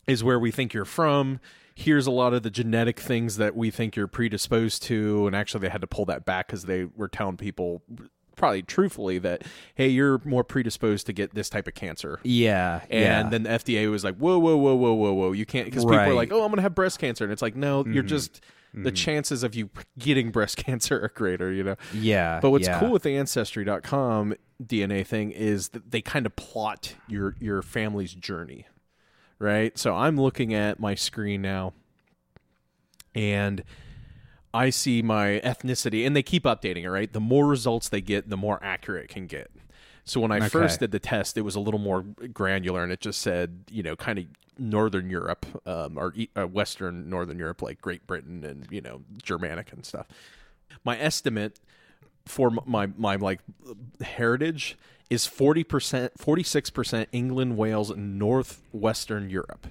[0.07, 1.41] is where we think you're from.
[1.75, 5.61] Here's a lot of the genetic things that we think you're predisposed to, and actually
[5.63, 7.83] they had to pull that back because they were telling people
[8.37, 9.43] probably truthfully that
[9.75, 12.19] hey, you're more predisposed to get this type of cancer.
[12.25, 13.29] yeah And yeah.
[13.29, 15.33] then the FDA was like, whoa, whoa, whoa, whoa, whoa, whoa.
[15.33, 16.17] You can't, because people are Mm-hmm.
[16.17, 17.25] like, oh, I'm going to have breast cancer.
[17.25, 18.43] And it's like, no, you're just,
[18.75, 21.77] the chances of you getting breast cancer are greater, you know?
[21.95, 22.81] yeah But what's yeah.
[22.81, 28.15] cool with the Ancestry.com DNA thing is that they kind of plot your, your family's
[28.15, 28.67] journey,
[29.43, 29.77] right?
[29.77, 31.73] So I'm looking at my screen now
[33.15, 33.63] and
[34.55, 37.11] I see my ethnicity, and they keep updating it, right?
[37.11, 39.51] The more results they get, the more accurate it can get.
[40.05, 40.49] So when I Okay.
[40.49, 43.83] first did the test, it was a little more granular, and it just said, you
[43.83, 44.27] know, kind of
[44.59, 49.03] Northern Europe um, or e- uh, Western Northern Europe, like Great Britain and you know
[49.23, 50.07] Germanic and stuff.
[50.85, 51.59] My estimate
[52.27, 53.41] for my my like
[54.01, 54.77] heritage
[55.11, 59.67] is forty percent, forty six percent England, Wales, and northwestern Europe,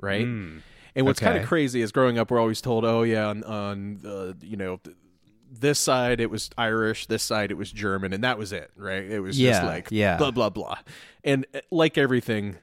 [0.00, 0.22] right?
[0.94, 4.00] And what's kind of crazy is growing up, we're always told, "Oh yeah, on, on
[4.04, 4.80] uh, you know."
[5.54, 9.04] This side it was Irish, this side it was German, and that was it, right?
[9.04, 10.16] It was just like yeah.
[10.16, 10.78] blah blah blah.
[11.24, 12.56] And uh, like everything,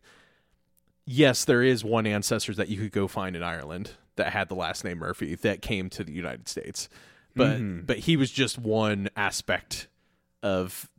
[1.06, 4.56] yes, there is one ancestors that you could go find in Ireland that had the
[4.56, 6.89] last name Murphy that came to the United States.
[7.39, 7.86] But Mm-hmm.
[7.86, 9.88] but he was just one aspect
[10.43, 10.89] of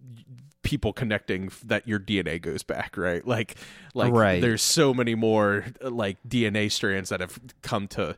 [0.63, 3.27] people connecting that your DNA goes back, right?
[3.27, 3.57] Like
[3.95, 4.41] like Right.
[4.41, 8.17] there's so many more like DNA strands that have come to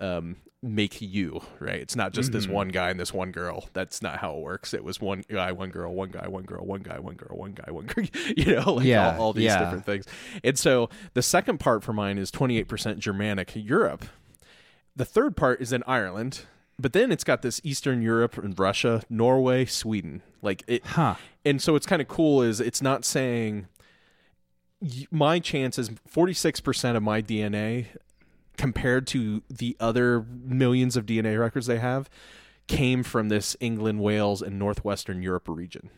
[0.00, 1.78] um make you, right?
[1.80, 2.38] It's not just Mm-hmm.
[2.38, 3.68] this one guy and this one girl.
[3.72, 4.74] That's not how it works.
[4.74, 7.52] It was one guy, one girl, one guy, one girl, one guy, one girl, one
[7.52, 8.04] guy, one girl,
[8.36, 9.60] you know, like Yeah, all, all these yeah.
[9.60, 10.06] different things.
[10.42, 14.06] And so the second part for mine is 28% Germanic Europe.
[14.96, 16.46] The third part is in Ireland,
[16.78, 20.22] but then it's got this Eastern Europe and Russia, Norway, Sweden.
[20.42, 21.14] Like it Huh.
[21.44, 23.66] and so what's kind of cool is it's not saying
[25.10, 27.86] my chances 46% of my DNA
[28.58, 32.08] compared to the other millions of DNA records they have
[32.66, 35.88] came from this England, Wales, and Northwestern Europe region.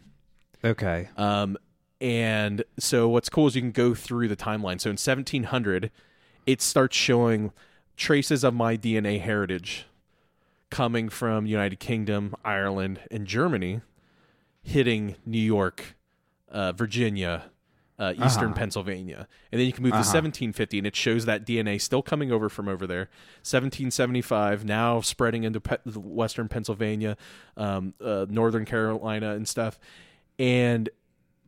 [0.64, 1.09] Okay.
[1.17, 1.57] Um,
[2.01, 4.81] and so what's cool is you can go through the timeline.
[4.81, 5.91] So in 1700,
[6.47, 7.53] it starts showing
[7.97, 9.87] traces of my DNA heritage
[10.71, 13.81] coming from United Kingdom, Ireland, and Germany,
[14.63, 15.97] hitting New York,
[16.51, 17.51] uh, Virginia,
[17.99, 21.81] uh, Eastern Pennsylvania, and then you can move to 1750, and it shows that DNA
[21.81, 23.09] still coming over from over there.
[23.43, 27.17] 1775, now spreading into Pe- Western Pennsylvania,
[27.57, 29.81] um, uh, Northern Carolina, and stuff.
[30.39, 30.89] And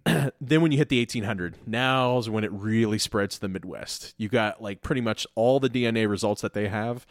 [0.40, 4.14] then when you hit the 1800 now is when it really spreads to the midwest.
[4.16, 7.06] You got like pretty much all the dna results that they have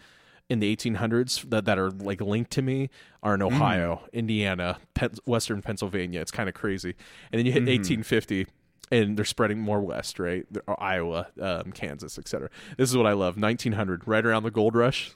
[0.50, 2.90] in the 1800s that, that are like linked to me
[3.22, 3.48] are in mm.
[3.48, 6.22] ohio indiana Pen- western pennsylvania.
[6.22, 6.96] It's kind of crazy.
[7.32, 8.02] And then you hit mm-hmm.
[8.04, 8.48] 1850
[8.92, 10.46] and they're spreading more west right?
[10.68, 13.38] Or uh, iowa um, kansas etc this is what i love.
[13.38, 15.14] 1900 right around the gold rush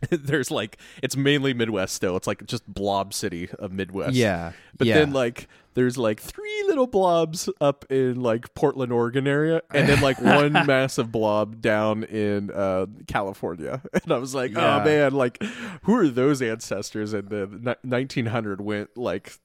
[0.10, 4.52] there's like it's mainly midwest still it's like just blob city of midwest Yeah.
[4.76, 4.94] but yeah.
[4.94, 10.00] then like there's like three little blobs up in like Portland, Oregon area, and then
[10.00, 13.80] like one massive blob down in uh, California.
[14.02, 14.80] And I was like, Yeah.
[14.80, 15.40] oh man, like
[15.82, 17.12] who are those ancestors?
[17.12, 19.38] And the ni- 1900 went like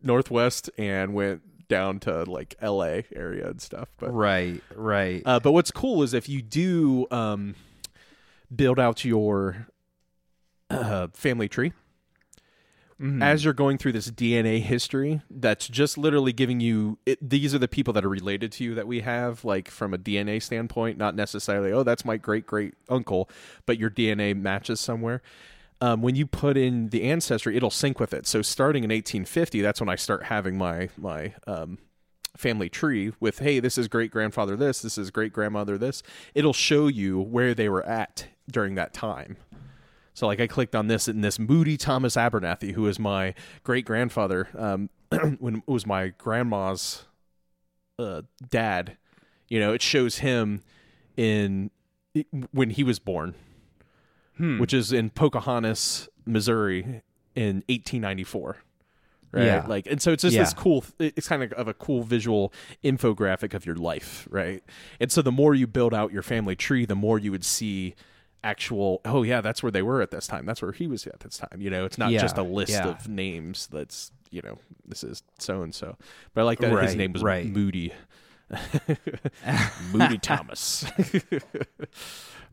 [0.00, 3.04] northwest and went down to like L.A.
[3.14, 3.88] area and stuff.
[3.98, 4.62] But right.
[4.76, 5.22] Right.
[5.26, 7.56] uh, but what's cool is if you do um,
[8.54, 9.66] build out your
[10.72, 11.72] uh, family tree
[13.00, 13.20] Mhm.
[13.22, 17.58] as you're going through this DNA history, that's just literally giving you it, these are
[17.58, 20.98] the people that are related to you that we have, like from a DNA standpoint,
[20.98, 23.28] not necessarily, oh, that's my great great uncle,
[23.66, 25.20] but your DNA matches somewhere.
[25.80, 28.24] Um, when you put in the ancestry, it'll sync with it.
[28.24, 31.78] So starting in 1850, that's when I start having my my um,
[32.36, 36.04] family tree with, hey, this is great grandfather this, this is great grandmother this.
[36.36, 39.38] It'll show you where they were at during that time.
[40.14, 43.84] So like I clicked on this and this Moody Thomas Abernathy, who is my great
[43.86, 44.90] grandfather, um,
[45.38, 47.04] when it was my grandma's
[47.98, 48.96] uh, dad.
[49.48, 50.62] You know, it shows him
[51.16, 51.70] in
[52.52, 53.34] when he was born,
[54.36, 54.58] Hmm.
[54.58, 57.02] which is in Pocahontas, Missouri,
[57.34, 58.56] in 1894.
[59.30, 59.64] Right, Yeah.
[59.66, 60.84] like, and so it's just this cool.
[60.98, 62.52] It's kind of of a cool visual
[62.84, 64.62] infographic of your life, right?
[65.00, 67.94] And so the more you build out your family tree, the more you would see
[68.44, 70.46] actual oh yeah that's where they were at this time.
[70.46, 71.60] That's where he was at this time.
[71.60, 72.88] You know it's not Yeah, just a list yeah.
[72.88, 75.96] of names that's you know this is so and so
[76.34, 77.46] but i like that his name was right.
[77.46, 77.92] moody.
[79.92, 80.84] Moody thomas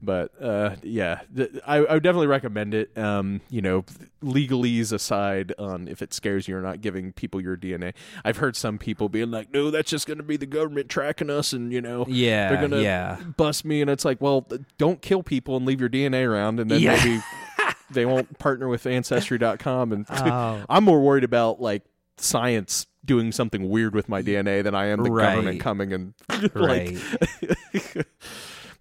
[0.02, 3.84] but uh yeah th- I, I would definitely recommend it um you know
[4.24, 8.56] legalese aside on if it scares you or not giving people your dna i've heard
[8.56, 11.82] some people being like no that's just gonna be the government tracking us and you
[11.82, 12.50] know yeah.
[12.50, 13.18] they're gonna yeah.
[13.38, 16.72] bust me and it's like well don't kill people and leave your dna around and
[16.72, 16.96] then Yeah.
[17.04, 17.22] maybe
[17.92, 20.64] they won't partner with ancestry.com and Oh.
[20.70, 21.84] i'm more worried about like
[22.18, 25.34] science doing something weird with my dna than i am the Right.
[25.36, 26.14] government coming and
[26.54, 26.96] like.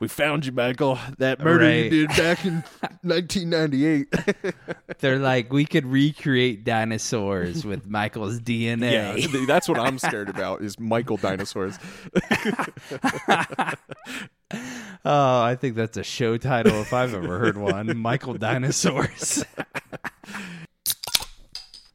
[0.01, 2.55] We found you michael that murder you did back in
[3.03, 4.15] 1998
[4.99, 9.23] They're like, we could recreate dinosaurs with Michael's DNA.
[9.33, 11.79] yeah that's what i'm scared about is michael dinosaurs
[15.05, 17.97] Oh, I think that's a show title if I've ever heard one.
[17.99, 19.45] Michael Dinosaurs.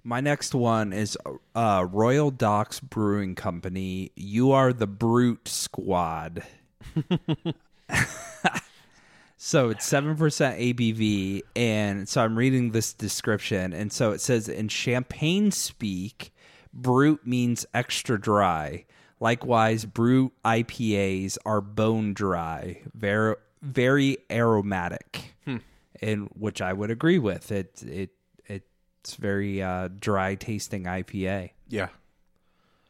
[0.03, 1.17] My next one is
[1.55, 4.11] uh, Royal Docks Brewing Company.
[4.15, 6.43] You are the Brute Squad.
[9.37, 11.41] so it's 7% ABV.
[11.55, 13.73] And so I'm reading this description.
[13.73, 16.33] And so it says in champagne speak,
[16.73, 18.85] brut means extra dry.
[19.19, 25.33] Likewise, brut IPAs are bone dry, very, very aromatic,
[26.01, 27.51] and which I would agree with.
[27.51, 28.09] It it
[28.45, 31.51] it's very uh, dry tasting IPA.
[31.67, 31.89] Yeah.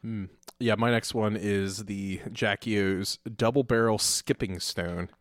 [0.02, 0.26] Hmm.
[0.60, 5.08] Yeah, my next one is the Jackie O's Double Barrel Skipping Stone.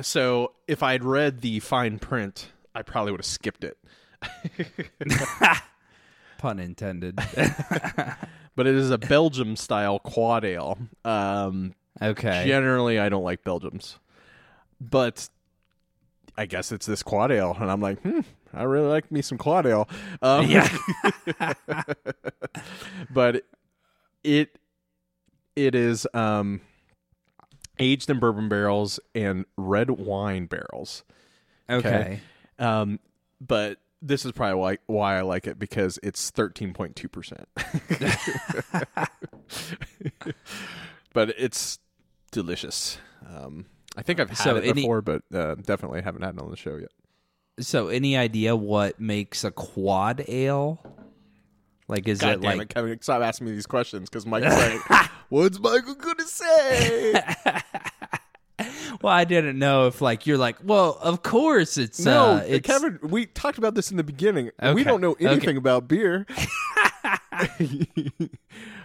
[0.00, 3.76] So if I'd read the fine print, I probably would have skipped it.
[6.38, 7.18] Pun intended.
[8.54, 10.78] But it is a Belgium style quad ale.
[11.04, 12.44] Um, okay.
[12.46, 13.98] Generally, I don't like Belgiums,
[14.80, 15.28] but
[16.38, 18.20] I guess it's this quad ale, and I'm like, hmm,
[18.54, 19.90] I really like me some quad ale.
[20.22, 20.66] Um, Yeah.
[23.10, 23.44] but
[24.26, 24.58] it
[25.54, 26.60] it is um,
[27.78, 31.04] aged in bourbon barrels and red wine barrels.
[31.70, 32.20] okay.
[32.58, 32.98] Um,
[33.40, 37.48] but this is probably why why I like it because it's thirteen point two percent.
[41.12, 41.78] But it's
[42.30, 42.98] delicious.
[43.26, 43.64] Um,
[43.96, 46.50] I think I've had So it any- before, but uh, definitely haven't had it on
[46.50, 46.90] the show yet.
[47.58, 50.78] So, any idea what makes a quad ale?
[51.88, 53.00] Like, is God it like it, Kevin!
[53.00, 54.46] Stop asking me these questions because Mike's
[54.90, 57.14] like, "What's Michael gonna say?"
[59.02, 62.66] Well, I didn't know if like you're like, well, of course it's no, uh, it's
[62.66, 62.98] Kevin.
[63.02, 64.50] We talked about this in the beginning.
[64.74, 65.26] We don't know okay.
[65.26, 66.26] anything about beer.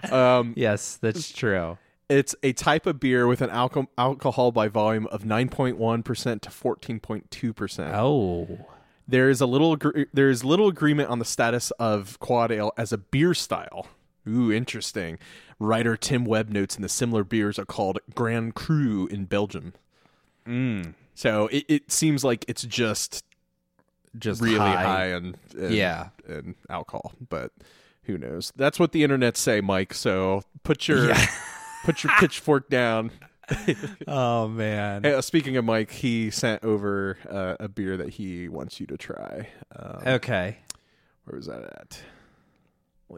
[0.11, 1.77] um, Yes, that's true.
[2.09, 7.93] It's a type of beer with an alco- alcohol by volume of 9.1% to 14.2%.
[7.93, 8.65] Oh.
[9.11, 9.77] There is a little
[10.13, 13.87] there is little agreement on the status of quad ale as a beer style.
[14.27, 15.19] Ooh, interesting.
[15.59, 19.73] Writer Tim Webb notes in the similar beers are called Grand Cru in Belgium.
[20.47, 20.93] Mm.
[21.13, 23.23] So it, it seems like it's just
[24.17, 24.83] Just really high.
[24.83, 26.09] high, and, and Yeah.
[26.27, 27.51] and alcohol, but
[28.03, 28.51] who knows?
[28.55, 29.93] That's what the internet say, Mike.
[29.93, 31.13] So put your
[31.85, 33.11] put your pitchfork down.
[34.07, 35.03] Oh man.
[35.03, 38.87] Hey, uh, speaking of Mike, he sent over uh, a beer that he wants you
[38.87, 39.49] to try.
[39.75, 40.57] Um, Okay.
[41.25, 42.01] where was that at?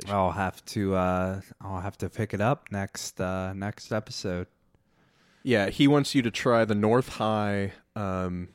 [0.07, 4.47] I'll have to uh I'll have to pick it up next uh next episode.
[5.43, 7.73] Yeah, he wants you to try the North High.
[7.95, 8.47] Um,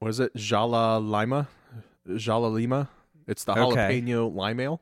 [0.00, 0.34] what is it?
[0.34, 1.46] Jala Lima,
[2.16, 2.88] Jala Lima.
[3.28, 4.00] It's the Okay.
[4.02, 4.80] jalapeno lime ale.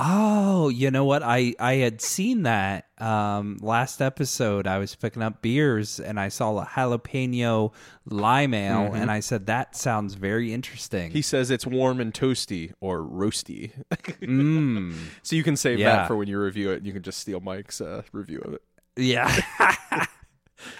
[0.00, 1.24] Oh, you know what?
[1.24, 4.68] I I had seen that um last episode.
[4.68, 7.72] I was picking up beers and I saw a jalapeno
[8.06, 11.10] lime ale and I said that sounds very interesting.
[11.10, 13.72] He says it's warm and toasty or roasty.
[13.90, 14.94] mm.
[15.24, 15.96] so you can save Yeah.
[15.96, 16.84] that for when you review it.
[16.84, 18.62] You can just steal Mike's uh, review of it.
[18.96, 19.34] Yeah.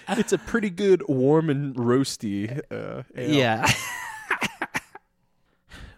[0.09, 2.59] It's a pretty good warm and roasty.
[2.69, 3.31] Uh, ale.
[3.31, 3.65] yeah.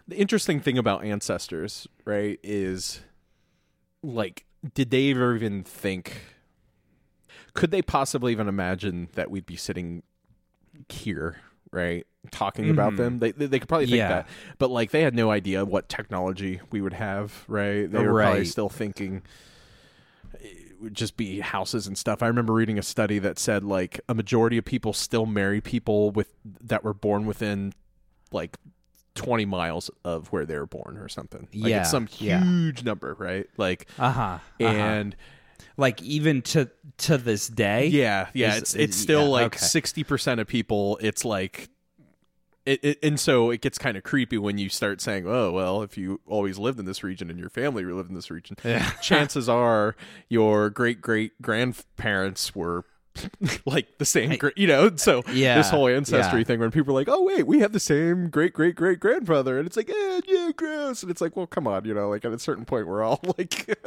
[0.08, 3.00] the interesting thing about ancestors, right, is
[4.02, 6.20] like, did they ever even think?
[7.54, 10.02] Could they possibly even imagine that we'd be sitting
[10.88, 11.36] here,
[11.70, 13.02] right, talking about mm-hmm.
[13.02, 13.18] them?
[13.18, 14.08] They, they they could probably think Yeah.
[14.08, 17.90] that, but like they had no idea what technology we would have, right?
[17.90, 19.22] They were probably still thinking
[20.40, 22.22] it would just be houses and stuff.
[22.22, 26.10] I remember reading a study that said like a majority of people still marry people
[26.10, 27.72] with that were born within
[28.32, 28.56] like
[29.14, 31.48] 20 miles of where they were born or something.
[31.54, 32.42] Like Yeah, it's some yeah.
[32.42, 33.46] huge number, right?
[33.56, 34.38] Like Uh-huh.
[34.60, 35.14] and
[35.76, 37.86] like even to to this day.
[37.88, 39.64] yeah, yeah, Is- it's it's still yeah, like okay.
[39.66, 41.68] 60% of people it's like
[42.64, 45.82] it, it, and so it gets kind of creepy when you start saying, "Oh, well,
[45.82, 48.56] if you always lived in this region and your family lived in this region,
[49.02, 49.96] chances are
[50.28, 52.84] your great great grandparents were
[53.66, 56.44] like the same, gra- you know." So Yeah, this whole ancestry yeah.
[56.44, 59.58] thing, when people are like, "Oh, wait, we have the same great great great grandfather,"
[59.58, 62.24] and it's like, "Eh, yeah, gross," and it's like, "Well, come on," you know, like
[62.24, 63.78] at a certain point, we're all like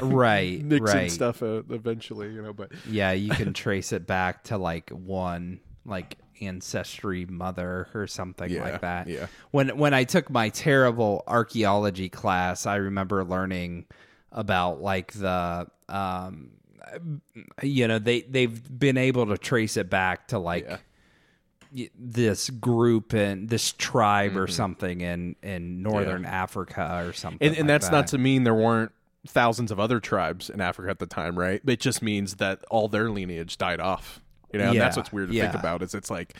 [0.00, 0.62] Right.
[0.64, 1.10] mixing right.
[1.10, 2.52] stuff uh, eventually, you know.
[2.52, 8.50] But Yeah, you can trace it back to like one like ancestry mother or something
[8.50, 9.08] Yeah, like that.
[9.08, 9.26] yeah.
[9.50, 13.86] When when I took my terrible archaeology class, I remember learning
[14.32, 16.50] about like the um
[17.62, 20.68] you know, they they've been able to trace it back to like
[21.72, 21.88] Yeah.
[21.98, 24.52] this group and this tribe or mm-hmm.
[24.52, 27.46] something in in northern Africa or something.
[27.46, 27.92] and, and like that's that.
[27.92, 28.92] not to mean there weren't
[29.26, 31.60] thousands of other tribes in Africa at the time, right?
[31.66, 34.20] It just means that all their lineage died off.
[34.52, 35.50] You know, and that's what's weird to yeah.
[35.50, 35.82] think about.
[35.82, 36.34] Is it's like,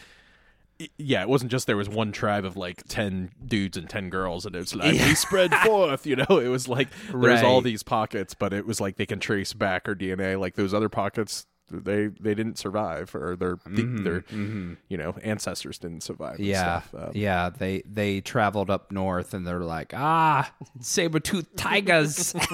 [0.98, 4.46] yeah, it wasn't just there was one tribe of like ten dudes and ten girls,
[4.46, 6.06] and it's like we spread forth.
[6.06, 7.64] You know, it was like there's all Right.
[7.64, 10.38] these pockets, but it was like they can trace back our DNA.
[10.38, 16.02] Like those other pockets, they they didn't survive, or their their you know ancestors didn't
[16.02, 16.34] survive.
[16.34, 16.94] Mm-hmm, Yeah, stuff.
[17.08, 17.50] Um, yeah.
[17.50, 22.34] They they traveled up north and they're like, ah, saber tooth tigers.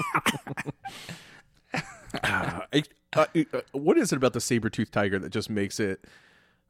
[2.23, 2.83] I-
[3.15, 6.03] uh, uh, what is it about the saber tooth tiger that just makes it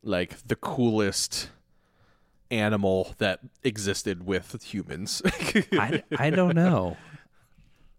[0.07, 1.49] like the coolest
[2.49, 5.21] animal that existed with humans.
[5.73, 6.97] I, I don't know.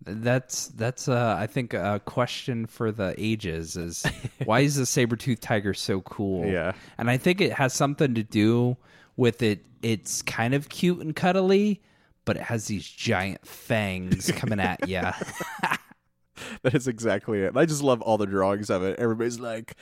[0.04, 4.06] That's that's uh, I think a question for the ages is
[4.44, 6.46] why is the saber tooth tiger so cool?
[6.46, 6.72] Yeah.
[6.96, 8.76] and I think it has something to do
[9.16, 9.64] with it.
[9.82, 11.82] It's kind of cute and cuddly,
[12.24, 15.02] but it has these giant fangs coming at you.
[16.62, 17.56] that is exactly it.
[17.56, 18.98] I just love all the drawings of it.
[18.98, 19.74] Everybody's like,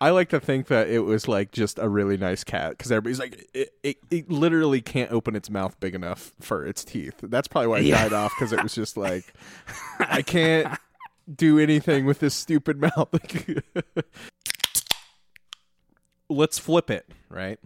[0.00, 3.18] I like to think that it was like just a really nice cat because everybody's
[3.18, 7.16] like, it, it, it literally can't open its mouth big enough for its teeth.
[7.22, 8.02] That's probably why it Yeah.
[8.08, 9.24] died off because it was just like,
[9.98, 10.78] I can't
[11.36, 13.08] do anything with this stupid mouth.
[16.28, 17.58] Let's flip it, right?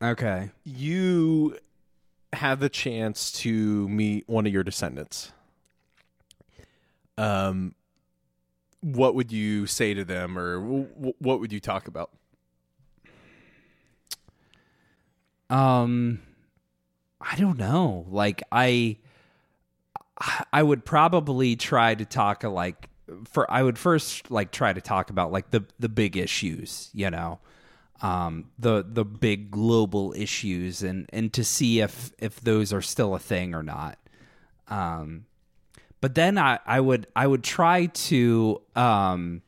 [0.00, 0.50] okay.
[0.64, 1.56] you
[2.34, 5.32] have the chance to meet one of your descendants
[7.16, 7.74] um
[8.80, 12.10] what would you say to them or w- what would you talk about
[15.50, 16.20] Um,
[17.20, 18.06] I don't know.
[18.08, 18.98] Like I,
[20.52, 22.88] I would probably try to talk like
[23.26, 23.50] for.
[23.50, 26.90] I would first like try to talk about like the the big issues.
[26.92, 27.38] You know,
[28.02, 33.14] um, the the big global issues, and and to see if if those are still
[33.14, 33.98] a thing or not.
[34.68, 35.24] Um,
[36.00, 39.42] but then I I would I would try to um.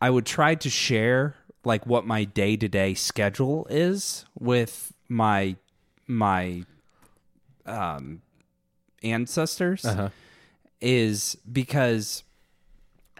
[0.00, 5.54] I would try to share like what my day to day schedule is with my
[6.08, 6.64] my
[7.66, 8.20] um
[9.04, 9.84] ancestors
[10.80, 12.24] is because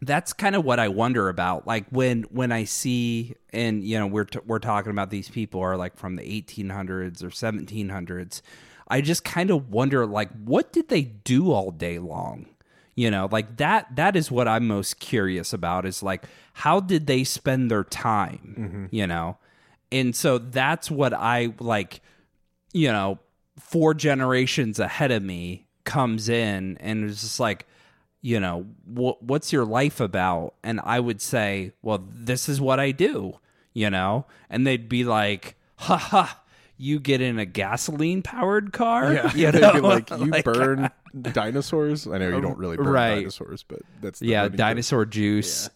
[0.00, 1.68] that's kind of what I wonder about.
[1.68, 5.60] Like when when I see and you know we're t- we're talking about these people
[5.60, 8.42] are like from the 1800s or 1700s.
[8.92, 12.46] I just kind of wonder like what did they do all day long?
[12.94, 17.06] You know, like that that is what I'm most curious about is like how did
[17.06, 18.86] they spend their time, mm-hmm.
[18.90, 19.38] you know?
[19.90, 22.02] And so that's what I like
[22.72, 23.18] you know,
[23.58, 27.66] four generations ahead of me comes in and is just like,
[28.20, 30.54] you know, wh- what's your life about?
[30.62, 33.38] And I would say, well, this is what I do,
[33.72, 34.26] you know?
[34.48, 36.41] And they'd be like, ha ha,
[36.82, 39.30] you get in a gasoline powered car?
[39.34, 39.72] You know?
[39.82, 40.90] like you Like, burn
[41.32, 43.16] dinosaurs i know you don't really burn Right.
[43.16, 45.68] dinosaurs but that's the Yeah, dinosaur juice.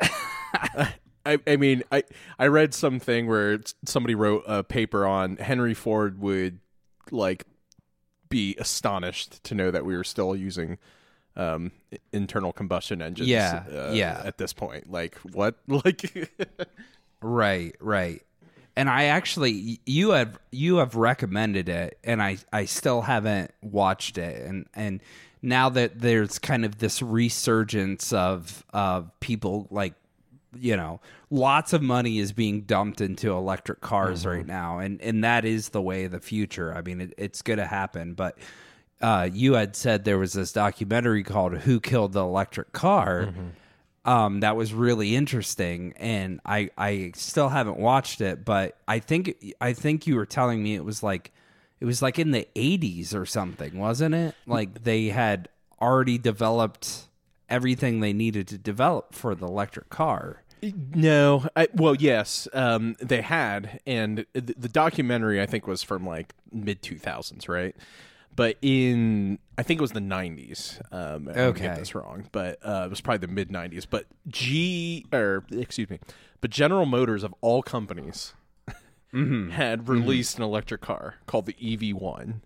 [1.26, 2.04] I, I mean, I
[2.38, 6.60] I read something where somebody wrote a paper on Henry Ford would
[7.10, 7.44] like
[8.28, 10.78] be astonished to know that we were still using
[11.36, 11.72] um,
[12.12, 13.28] internal combustion engines.
[13.28, 14.22] Yeah, uh, yeah.
[14.24, 15.56] At this point, like what?
[15.68, 16.30] Like
[17.20, 18.22] Right, right.
[18.76, 24.18] And I actually you have you have recommended it and I I still haven't watched
[24.18, 24.46] it.
[24.46, 25.00] And and
[25.42, 29.94] now that there's kind of this resurgence of of people like
[30.58, 31.00] you know
[31.30, 35.70] lots of money is being dumped into electric cars right now and and that is
[35.70, 36.74] the way of the future.
[36.74, 38.38] I mean it, it's going to happen but
[39.00, 43.32] uh, you had said there was this documentary called who killed the electric car
[44.06, 49.54] um, that was really interesting and I, I still haven't watched it but i think
[49.60, 51.32] i think you were telling me it was like
[51.80, 55.48] it was like in the 80s or something wasn't it like they had
[55.80, 57.08] already developed
[57.48, 60.42] everything they needed to develop for the electric car
[60.94, 66.06] no, I, well, yes, um, they had, and the, the documentary I think was from
[66.06, 67.76] like mid two thousands, right?
[68.36, 70.78] But in I think it was the nineties.
[70.92, 71.62] Um, I'm gonna Okay.
[71.68, 73.86] get this wrong, but uh, it was probably the mid nineties.
[73.86, 75.98] But G or excuse me,
[76.42, 78.34] but General Motors of all companies
[79.50, 82.42] had released an electric car called the EV one.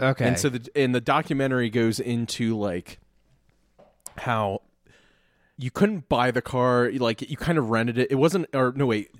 [0.00, 2.98] okay And so the and the documentary goes into like
[4.18, 4.62] how
[5.56, 8.10] you couldn't buy the car, like you kind of rented it.
[8.10, 9.10] It wasn't or no wait,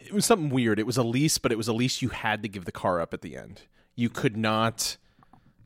[0.00, 0.78] it was something weird.
[0.78, 3.00] It was a lease, but it was a lease you had to give the car
[3.00, 3.62] up at the end.
[3.94, 4.96] You could not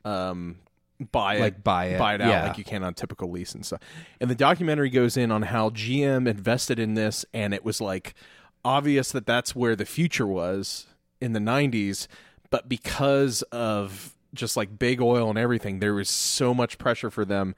[0.06, 0.56] um
[1.12, 2.46] buy it Like, buy it, buy it out yeah.
[2.48, 3.80] like you can on typical lease and stuff.
[4.20, 8.14] And the documentary goes in on how GM invested in this and it was like
[8.64, 10.86] obvious that that's where the future was
[11.20, 12.06] in the 90s,
[12.50, 17.24] but because of just like big oil and everything, there was so much pressure for
[17.24, 17.54] them.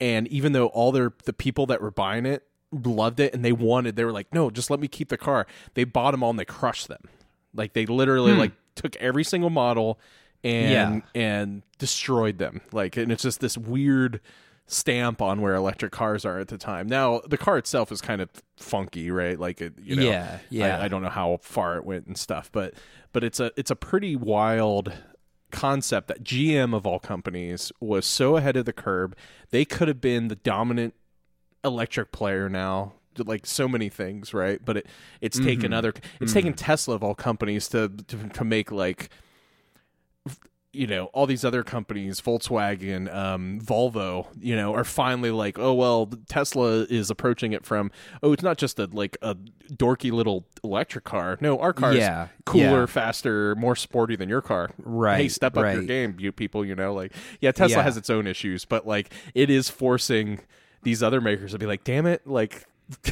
[0.00, 3.52] And even though all their the people that were buying it loved it and they
[3.52, 5.46] wanted, they were like, no, just let me keep the car.
[5.74, 7.02] They bought them all and they crushed them.
[7.54, 9.98] Like they literally like took every single model
[10.44, 11.20] and Yeah.
[11.20, 12.60] and destroyed them.
[12.72, 14.20] Like and it's just this weird
[14.66, 16.88] stamp on where electric cars are at the time.
[16.88, 19.38] Now the car itself is kind of funky, right?
[19.38, 20.78] Like it, you know, Yeah, yeah.
[20.78, 22.74] I, I don't know how far it went and stuff, but
[23.12, 24.92] but it's a it's a pretty wild
[25.52, 29.16] concept that GM of all companies was so ahead of the curb.
[29.50, 30.94] They could have been the dominant
[31.64, 34.60] electric player now like so many things, right?
[34.62, 34.86] But it
[35.20, 35.72] it's taken mm-hmm.
[35.74, 36.32] other it's mm-hmm.
[36.32, 39.10] taken Tesla of all companies to, to to make like
[40.72, 45.72] you know all these other companies volkswagen um, volvo you know are finally like oh
[45.72, 47.90] well tesla is approaching it from
[48.22, 49.34] oh it's not just a like a
[49.72, 51.38] dorky little electric car.
[51.40, 52.86] No our car Yeah, is cooler yeah.
[52.86, 54.68] faster more sporty than your car.
[54.78, 57.82] Right hey step up your game you people you know like yeah tesla Yeah.
[57.82, 60.40] has its own issues but like it is forcing
[60.82, 62.66] these other makers to be like damn it like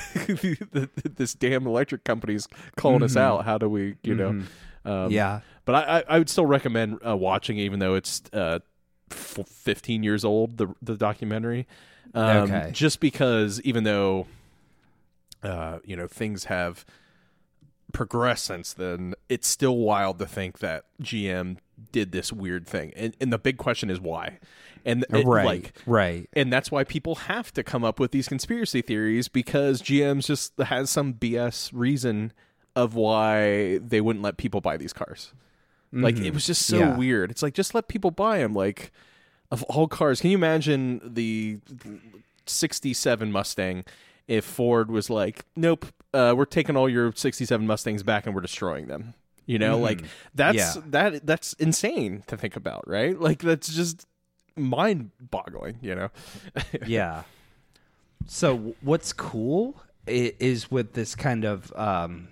[1.17, 2.47] this damn electric company's
[2.77, 3.45] calling us out.
[3.45, 4.43] How do we you know
[4.85, 5.41] um, yeah.
[5.65, 8.61] but I, I, I would still recommend uh, watching, even though it's uh,
[9.11, 11.67] f- 15 years old, the the documentary.
[12.13, 12.71] Um, Okay.
[12.73, 14.27] Just because, even though,
[15.43, 16.85] uh, you know, things have
[17.93, 21.57] progressed since then, it's still wild to think that GM
[21.93, 24.39] did this weird thing, and, and the big question is why.
[24.85, 25.47] And it, right.
[25.47, 26.29] like, right.
[26.35, 30.53] and that's why people have to come up with these conspiracy theories because GM's just
[30.59, 32.35] has some BS reason
[32.77, 35.33] of why they wouldn't let people buy these cars.
[35.93, 36.91] Like it was just so Mm-hmm.
[36.91, 36.97] Yeah.
[36.97, 37.31] weird.
[37.31, 38.53] It's like just let people buy them.
[38.53, 38.91] Like
[39.53, 41.61] of all cars, can you imagine the
[42.47, 43.85] '67 Mustang
[44.27, 48.41] if Ford was like, "Nope, uh, we're taking all your '67 Mustangs back and we're
[48.41, 49.15] destroying them."
[49.47, 50.03] You know, like
[50.35, 50.79] that's Mm-hmm.
[50.95, 51.11] Yeah.
[51.11, 53.17] that that's insane to think about, right?
[53.21, 54.07] Like that's just
[54.57, 55.79] mind-boggling.
[55.81, 56.09] You know.
[56.87, 57.23] yeah.
[58.27, 62.29] So what's cool is with this kind of um,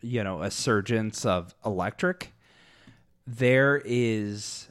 [0.00, 2.32] you know a surgence of electric.
[3.26, 4.68] There is,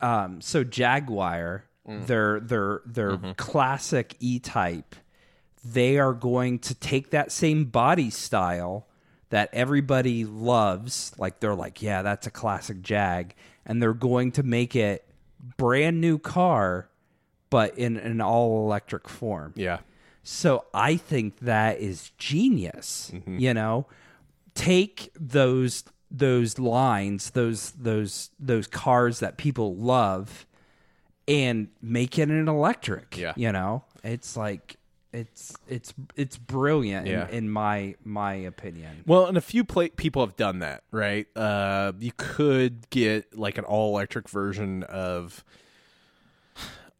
[0.00, 4.94] um, so Jaguar, their their their classic E type.
[5.64, 8.86] They are going to take that same body style
[9.30, 11.12] that everybody loves.
[11.18, 13.34] Like they're like, yeah, that's a classic Jag,
[13.66, 15.04] and they're going to make it
[15.56, 16.88] brand new car
[17.50, 19.52] but in an all electric form.
[19.56, 19.78] Yeah.
[20.22, 23.10] So I think that is genius.
[23.14, 23.38] Mm-hmm.
[23.38, 23.86] You know,
[24.58, 30.46] take those those lines, those those those cars that people love,
[31.26, 33.16] and make it an electric.
[33.16, 33.32] Yeah.
[33.36, 34.76] You know, it's like
[35.12, 37.28] it's it's it's brilliant Yeah.
[37.28, 39.04] in, in my my opinion.
[39.06, 41.26] Well, and a few pla- people have done that, right?
[41.36, 45.44] Uh, you could get like an all electric version of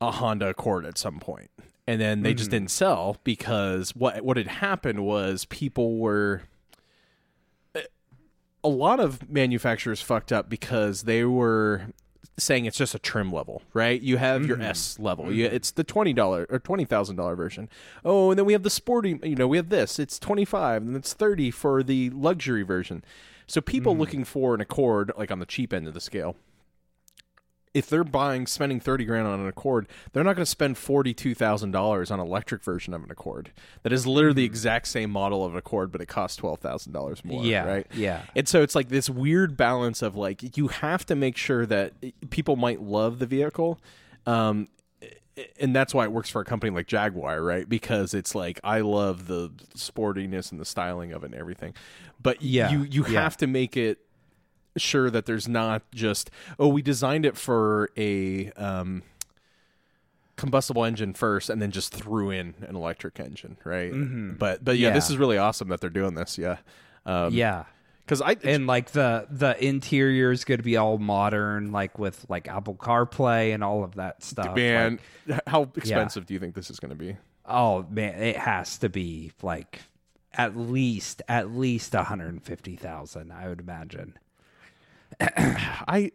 [0.01, 1.51] a Honda Accord at some point,
[1.87, 6.43] and then they just didn't sell because what what had happened was people were
[8.65, 11.87] a lot of manufacturers fucked up because they were
[12.39, 14.01] saying it's just a trim level, right?
[14.01, 14.67] You have your mm-hmm.
[14.67, 15.27] S level.
[15.27, 15.35] Mm-hmm.
[15.35, 17.69] You, it's the twenty dollar or twenty thousand dollar version.
[18.05, 19.19] Oh, and then we have the sporty.
[19.23, 19.99] You know, we have this.
[19.99, 23.05] It's twenty five, and it's thirty for the luxury version.
[23.47, 24.01] So people mm-hmm.
[24.01, 26.37] looking for an Accord, like on the cheap end of the scale,
[27.75, 32.11] if they're buying spending 30 grand on an accord they're not going to spend $42000
[32.11, 33.53] on an electric version of an accord
[33.83, 37.45] that is literally the exact same model of an accord but it costs $12000 more
[37.45, 38.23] Yeah, right yeah.
[38.35, 41.93] and so it's like this weird balance of like you have to make sure that
[42.31, 43.81] people might love the vehicle
[44.27, 44.69] um
[45.61, 47.69] and that's why it works for a company like Jaguar, right?
[47.69, 51.75] Because it's like I love the sportiness and the styling of it and everything.
[52.21, 53.23] But Yeah, you you yeah.
[53.23, 54.01] have to make it
[54.79, 59.03] sure that there's not just oh we designed it for a um,
[60.37, 63.93] combustible engine first and then just threw in an electric engine right?
[64.39, 65.15] But but yeah, this Mm-hmm.
[65.15, 66.59] Is really awesome that they're doing this yeah.
[67.07, 67.65] Um yeah.
[68.05, 72.25] because i and like the the interior is going to be all modern like with
[72.29, 76.55] like apple carplay and all of that stuff man Like, how expensive do you think
[76.55, 77.17] this is going to be?
[77.47, 79.81] Oh man it has to be like
[80.35, 84.15] at least at least 150000 i would imagine
[85.21, 86.11] I,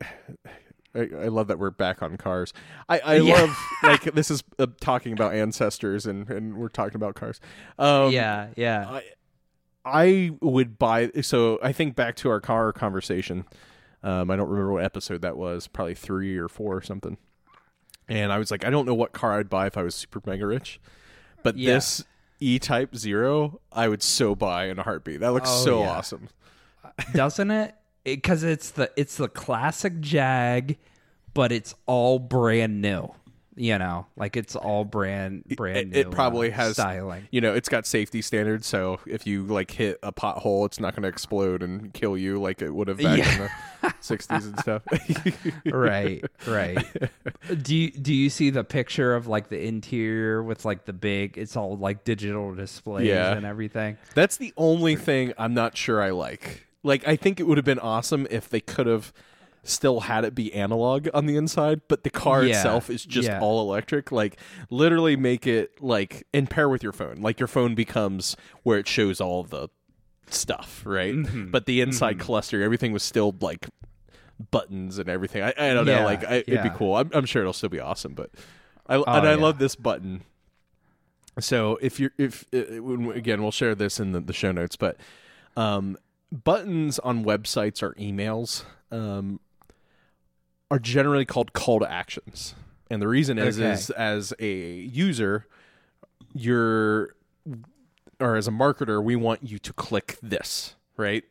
[0.95, 2.53] I love that we're back on cars.
[2.87, 3.41] I, I Yeah.
[3.41, 7.39] love like this is uh, talking about ancestors and and we're talking about cars.
[7.79, 9.03] Um, yeah yeah I
[9.85, 11.09] I would buy.
[11.21, 13.45] So I think back to our car conversation.
[14.01, 15.67] Um, I don't remember what episode that was.
[15.67, 17.17] Probably three or four or something.
[18.07, 20.21] And I was like, I don't know what car I'd buy if I was super
[20.25, 20.79] mega rich,
[21.41, 21.73] but Yeah.
[21.75, 22.03] this
[22.39, 25.21] E Type Zero, I would so buy in a heartbeat.
[25.21, 25.89] That looks Oh, so yeah.
[25.91, 26.27] awesome.
[27.13, 27.73] doesn't it
[28.03, 30.77] because it's the it's the classic jag
[31.33, 33.09] but it's all brand new
[33.55, 37.39] you know like it's all brand brand It, new it probably uh, has styling You
[37.39, 41.03] know, it's got safety standards, so if you like hit a pothole, it's not going
[41.03, 43.31] to explode and kill you like it would have back Yeah.
[43.31, 43.49] in
[43.83, 44.81] the '60s and stuff.
[45.65, 46.83] right right
[47.63, 51.37] do you do you see the picture of like the interior with like the big
[51.37, 53.33] it's all like digital displays Yeah.
[53.33, 56.65] and everything That's the only thing I'm not sure I like.
[56.83, 59.13] Like, I think it would have been awesome if they could have
[59.63, 63.29] still had it be analog on the inside, but the car Yeah, itself is just
[63.29, 63.39] yeah.
[63.39, 64.11] all electric.
[64.11, 64.37] Like
[64.69, 67.17] literally make it like in pair with your phone.
[67.21, 69.69] Like your phone becomes where it shows all the
[70.27, 71.13] stuff, right?
[71.13, 71.51] Mm-hmm.
[71.51, 73.69] But the inside cluster, everything was still like
[74.51, 75.43] buttons and everything.
[75.43, 76.03] I, I don't know.
[76.03, 76.97] Like I, it'd be cool.
[76.97, 78.31] I'm, I'm sure it'll still be awesome, but
[78.87, 79.35] I and I yeah.
[79.35, 80.23] love this button.
[81.39, 84.75] So if you're if uh, when, again we'll share this in the, the show notes,
[84.75, 84.97] but
[85.55, 85.97] um,
[86.33, 89.39] buttons on websites or emails um,
[90.71, 92.55] are generally called call to actions,
[92.89, 93.71] and the reason is Okay.
[93.71, 95.45] is as a user,
[96.33, 97.15] you're
[98.19, 101.23] or as a marketer, we want you to click this right.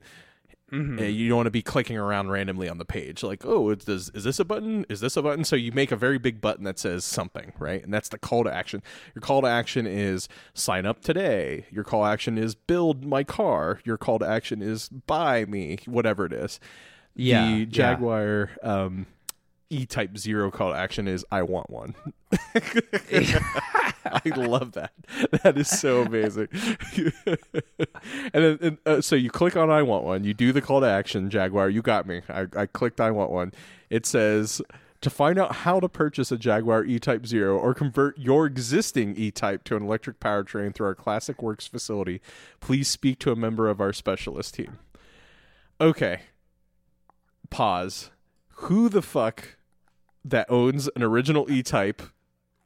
[0.73, 4.11] Uh, You don't want to be clicking around randomly on the page, like, oh, does,
[4.15, 4.87] is this a button?
[4.89, 5.45] Is this a button?
[5.45, 7.83] So you make a very big button that says something, right?
[7.85, 8.83] And that's the call to action.
[9.15, 11.67] Your call to action is sign up today.
[11.71, 13.81] Your call to action is build my car.
[13.85, 16.59] Your call to action is buy me, whatever it is.
[17.15, 17.65] Yeah, The yeah.
[17.67, 19.07] Jaguar um,
[19.69, 21.95] E Type Zero call to action is I want one.
[24.05, 24.93] I love that.
[25.43, 26.49] That is so amazing.
[26.97, 30.25] and then, and, uh, so you click on I want one.
[30.25, 31.71] You do the call to action, Jaguar.
[31.71, 32.23] You got me.
[32.29, 33.53] I, I clicked I want one.
[33.91, 34.63] It says
[35.03, 39.65] to find out how to purchase a Jaguar E-Type Zero or convert your existing E-Type
[39.65, 42.21] to an electric powertrain through our Classic Works facility,
[42.61, 44.79] please speak to a member of our specialist team.
[45.81, 46.21] Okay.
[47.51, 48.11] Pause.
[48.57, 49.57] Who the fuck
[50.25, 52.01] that owns an original E-Type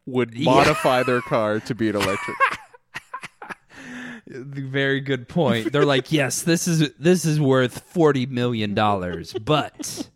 [0.07, 2.37] would modify their car to be an electric?
[4.29, 5.73] Very good point.
[5.73, 10.09] They're like, yes, this is this is worth forty million dollars, but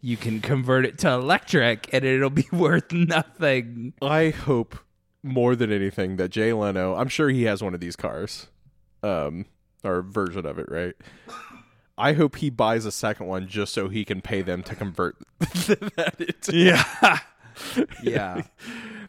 [0.00, 3.92] you can convert it to electric, and it'll be worth nothing.
[4.00, 4.78] I hope
[5.22, 8.46] more than anything that Jay Leno, I'm sure he has one of these cars,
[9.02, 9.44] um,
[9.84, 10.94] or version of it, right?
[11.98, 15.16] I hope he buys a second one just so he can pay them to convert
[15.40, 16.56] that into.
[16.56, 17.18] Yeah,
[18.02, 18.42] yeah.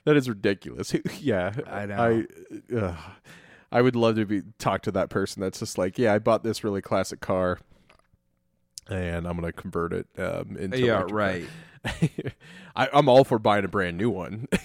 [0.09, 0.91] That is ridiculous.
[1.21, 2.25] Yeah, I know.
[2.71, 2.95] I, uh,
[3.71, 5.39] I would love to be talk to that person.
[5.39, 7.59] That's just like, yeah, I bought this really classic car,
[8.89, 10.79] and I'm gonna convert it um, into.
[10.79, 11.45] Yeah, electric right.
[12.75, 14.47] I, I'm all for buying a brand new one.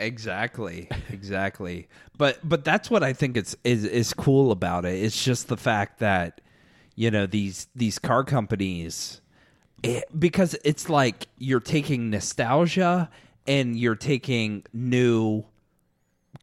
[0.00, 1.88] Exactly, exactly.
[2.18, 5.02] But but that's what I think it's is is cool about it.
[5.02, 6.40] It's just the fact that
[6.94, 9.22] you know these these car companies
[9.82, 13.10] it, because it's like you're taking nostalgia
[13.48, 15.44] and you're taking new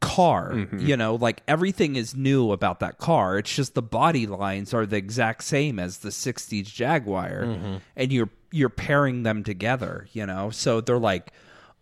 [0.00, 0.52] car.
[0.52, 0.78] Mm-hmm.
[0.80, 3.38] You know, like everything is new about that car.
[3.38, 7.76] It's just the body lines are the exact same as the 60s Jaguar mm-hmm.
[7.96, 10.50] and you're you're pairing them together, you know.
[10.50, 11.32] So they're like,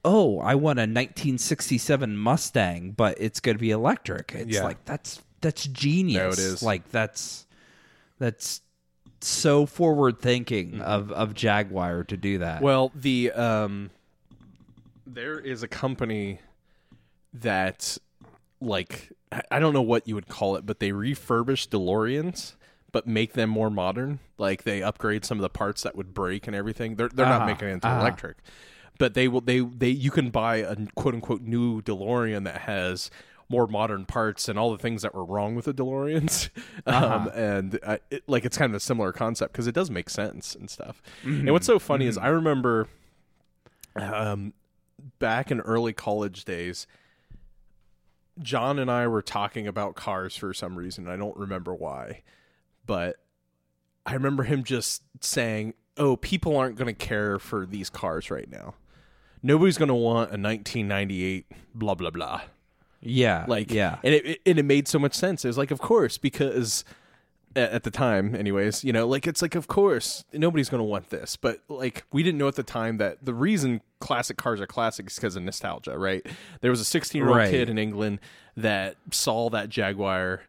[0.04, 4.64] "Oh, I want a 1967 Mustang, but it's going to be electric." It's Yeah.
[4.64, 6.22] like that's that's genius.
[6.22, 6.62] No, it is.
[6.62, 7.46] Like that's
[8.18, 8.60] that's
[9.20, 10.82] so forward thinking mm-hmm.
[10.82, 12.62] of of Jaguar to do that.
[12.62, 13.90] Well, the um,
[15.06, 16.40] there is a company
[17.32, 17.98] that,
[18.60, 22.54] like, I- I don't know what you would call it, but they refurbish DeLoreans,
[22.92, 24.20] but make them more modern.
[24.38, 26.94] Like they upgrade some of the parts that would break and everything.
[26.96, 28.00] They're they're Ah, not making it into ah.
[28.00, 28.36] electric,
[28.98, 33.10] but they will they they you can buy a quote unquote new DeLorean that has
[33.48, 36.50] more modern parts and all the things that were wrong with the DeLoreans.
[36.86, 40.08] Um, and uh, it, like it's kind of a similar concept because it does make
[40.10, 41.02] sense and stuff.
[41.24, 42.86] And what's so funny is I remember
[43.96, 44.52] um,
[45.18, 46.86] back in early college days,
[48.40, 51.08] John and I were talking about cars for some reason.
[51.08, 52.22] I don't remember why,
[52.86, 53.16] but
[54.06, 58.50] I remember him just saying, "Oh, people aren't going to care for these cars right
[58.50, 58.74] now.
[59.42, 62.42] Nobody's going to want a 1998 blah blah blah."
[63.04, 63.44] yeah.
[63.46, 63.98] Like, yeah.
[64.02, 65.44] and it, it and it made so much sense.
[65.44, 66.84] It was like, of course, because
[67.56, 71.10] at, the time, anyways, you know, like it's like, of course, nobody's going to want
[71.10, 71.36] this.
[71.36, 75.06] But like, we didn't know at the time that the reason classic cars are classic
[75.08, 76.26] is because of nostalgia, right?
[76.60, 78.20] There was a 16 year old kid in England
[78.56, 80.42] that saw that Jaguar,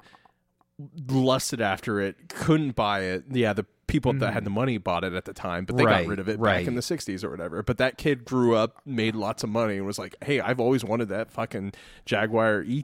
[1.08, 3.24] lusted after it, couldn't buy it.
[3.32, 5.88] Yeah, the people that had the money bought it at the time, but they Mm.
[5.88, 6.60] Right, got rid of it right.
[6.60, 7.64] back in the 60s or whatever.
[7.64, 10.84] But that kid grew up, made lots of money, and was like, hey, I've always
[10.84, 11.74] wanted that fucking
[12.06, 12.82] Jaguar E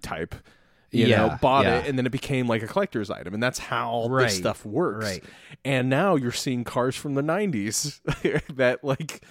[0.92, 1.80] You know, Yeah, bought yeah.
[1.80, 4.66] it, and then it became like a collector's item, and that's how Right, this stuff
[4.66, 5.06] works.
[5.06, 5.24] right.
[5.64, 8.00] And now you're seeing cars from the '90s
[8.56, 9.24] that like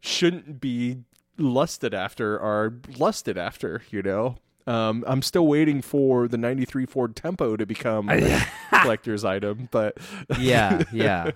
[0.00, 0.98] shouldn't be
[1.38, 3.82] lusted after are lusted after.
[3.90, 4.36] You know,
[4.66, 9.98] um, I'm still waiting for the '93 Ford Tempo to become a collector's item, but
[10.38, 11.32] yeah, yeah.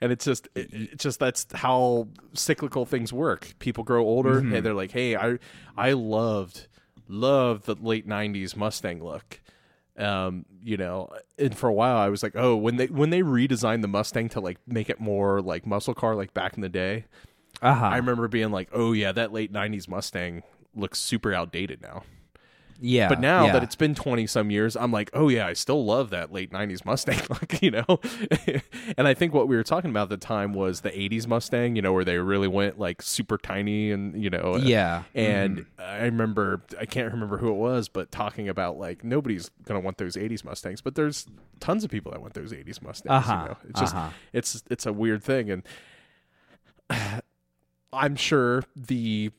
[0.00, 4.54] and it's just it, it's just that's how cyclical things work people grow older Mm-hmm.
[4.56, 5.38] and they're like hey i
[5.74, 6.66] i loved
[7.08, 9.40] loved the late 90s mustang look
[9.96, 13.22] Um, you know, and for a while I was like, oh, when they when they
[13.22, 16.68] redesigned the Mustang to like make it more like muscle car like back in the
[16.68, 17.06] day,
[17.62, 17.86] Uh-huh.
[17.86, 20.42] I remember being like, oh yeah, that late '90s Mustang
[20.74, 22.02] looks super outdated now.
[22.80, 23.08] Yeah.
[23.08, 23.52] But now yeah.
[23.52, 26.50] that it's been 20 some years, I'm like, oh yeah, I still love that late
[26.50, 27.20] 90s Mustang.
[27.30, 27.84] like, you know?
[28.96, 31.76] and I think what we were talking about at the time was the 80s Mustang,
[31.76, 35.04] you know, where they really went like super tiny and, you know, Yeah.
[35.14, 39.80] And I remember, I can't remember who it was, but talking about like nobody's going
[39.80, 41.26] to want those 80s Mustangs, but there's
[41.60, 43.10] tons of people that want those 80s Mustangs.
[43.10, 43.56] Uh-huh, You know?
[43.68, 44.10] It's just, uh-huh.
[44.32, 45.50] it's, it's a weird thing.
[45.50, 45.62] And
[47.92, 49.32] I'm sure the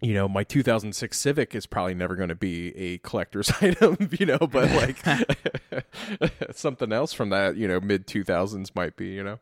[0.00, 4.26] you know, my 2006 Civic is probably never going to be a collector's item, you
[4.26, 5.84] know, but like
[6.52, 9.38] something else from that, you know, mid 2000s might be, you know.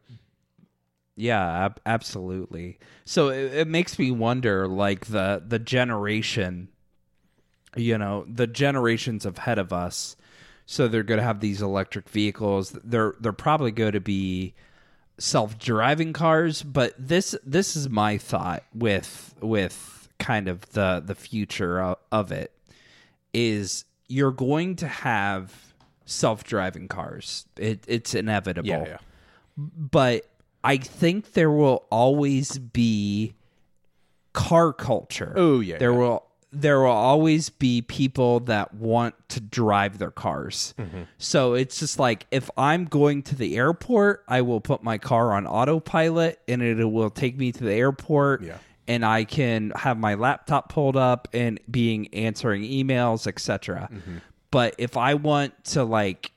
[1.17, 2.79] Yeah, ab- absolutely.
[3.05, 6.69] So it, it makes me wonder, like the the generation,
[7.77, 10.17] you know, the generations ahead of us.
[10.67, 12.71] So they're going to have these electric vehicles.
[12.83, 14.55] They're they're probably going to be
[15.19, 16.63] self driving cars.
[16.63, 22.33] But this this is my thought with with kind of the the future of, of
[22.33, 22.53] it
[23.33, 27.47] is you're going to have self driving cars.
[27.57, 28.99] It, it's inevitable Yeah, yeah.
[29.57, 30.27] but
[30.63, 33.35] I think there will always be
[34.33, 35.33] car culture.
[35.37, 35.99] Oh, yeah, There yeah.
[35.99, 40.73] will there will always be people that want to drive their cars.
[40.79, 41.03] Mm-hmm.
[41.19, 45.33] So it's just like if I'm going to the airport, I will put my car
[45.33, 48.43] on autopilot and it will take me to the airport.
[48.43, 48.59] Yeah.
[48.87, 53.89] And I can have my laptop pulled up and being answering emails, etc.
[53.91, 54.19] Mm-hmm.
[54.51, 56.33] But if I want to like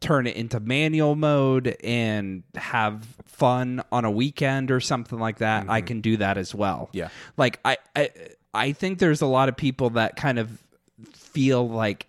[0.00, 5.68] turn it into manual mode and have fun on a weekend or something like that,
[5.68, 6.88] I can do that as well.
[6.88, 6.98] Mm-hmm.
[6.98, 7.08] Yeah.
[7.36, 8.10] Like I, I
[8.52, 10.62] I think there's a lot of people that kind of
[11.12, 12.06] feel like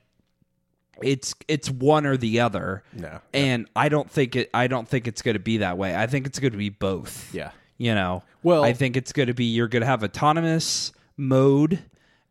[1.01, 2.83] it's it's one or the other.
[2.93, 3.19] No.
[3.33, 5.95] And I don't think it I don't think it's going to be that way.
[5.95, 7.33] I think it's going to be both.
[7.33, 7.51] Yeah.
[7.77, 8.23] You know.
[8.43, 11.79] Well- I think it's going to be you're going to have autonomous mode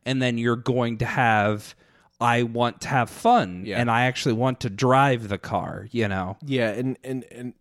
[0.04, 1.74] and then you're going to have
[2.20, 3.80] I want to have fun Yeah.
[3.80, 6.36] and I actually want to drive the car, you know.
[6.44, 7.54] Yeah, and and and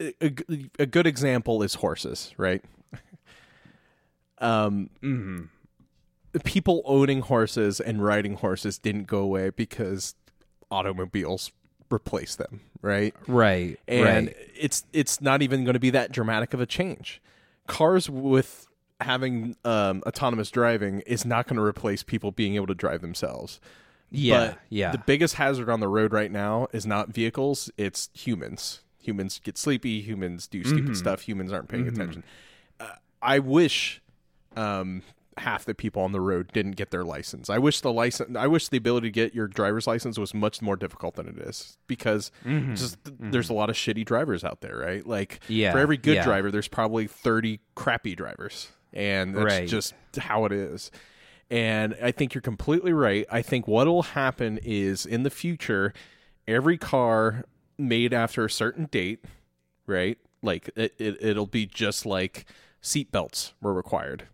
[0.00, 0.12] a,
[0.78, 2.64] a, good example is horses, right?
[4.38, 4.90] Um,
[6.42, 10.16] people owning horses and riding horses didn't go away because
[10.70, 11.52] automobiles
[11.90, 13.14] replaced them, right?
[13.26, 13.78] Right.
[13.88, 14.36] and right.
[14.54, 17.20] it's it's not even going to be that dramatic of a change.
[17.66, 18.66] Cars with
[19.00, 23.60] having um, autonomous driving is not going to replace people being able to drive themselves.
[24.10, 24.48] Yeah.
[24.48, 24.92] But yeah.
[24.92, 28.80] the biggest hazard on the road right now is not vehicles; it's humans.
[28.98, 30.00] Humans get sleepy.
[30.02, 30.94] Humans do stupid Mm-hmm.
[30.94, 31.22] stuff.
[31.22, 32.22] Humans aren't paying attention.
[32.78, 34.00] Uh, I wish
[34.56, 35.02] um,
[35.38, 37.48] half the people on the road didn't get their license.
[37.50, 38.36] I wish the license.
[38.36, 41.38] I wish the ability to get your driver's license was much more difficult than it
[41.38, 42.30] is because
[42.74, 45.06] just there's a lot of shitty drivers out there, right?
[45.06, 45.52] Like Mm-hmm.
[45.52, 46.24] Yeah, for every good yeah.
[46.24, 49.68] driver, there's probably thirty crappy drivers, and that's Right.
[49.68, 50.90] just how it is.
[51.50, 53.26] And I think you're completely right.
[53.30, 55.92] I think what will happen is in the future,
[56.48, 57.44] every car
[57.76, 59.24] made after a certain date,
[59.86, 60.16] right?
[60.42, 62.46] Like it, it it'll be just like
[62.82, 64.28] seatbelts were required.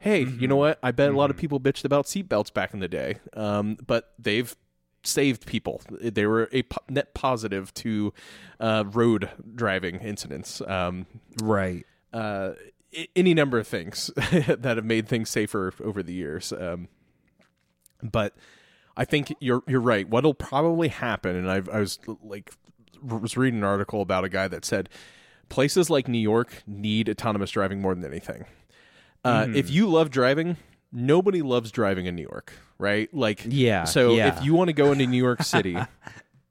[0.00, 0.78] Hey, you know what?
[0.82, 4.12] I bet a lot of people bitched about seatbelts back in the day, um, but
[4.18, 4.54] they've
[5.02, 5.80] saved people.
[5.90, 8.12] They were a po- net positive to
[8.60, 10.60] uh, road driving incidents.
[10.60, 11.06] Um,
[11.42, 11.84] right.
[12.12, 12.50] uh,
[12.96, 16.52] i- any number of things that have made things safer over the years.
[16.52, 16.88] Um,
[18.02, 18.36] but
[18.96, 20.08] I think you're you're right.
[20.08, 22.52] What'll probably happen, and I've, I was like
[23.02, 24.88] was reading an article about a guy that said
[25.48, 28.44] places like New York need autonomous driving more than anything.
[29.24, 29.56] Uh, Mm-hmm.
[29.56, 30.56] If you love driving,
[30.92, 33.12] nobody loves driving in New York, right?
[33.12, 34.36] Like, Yeah, So yeah.
[34.38, 35.76] if you want to go into New York City,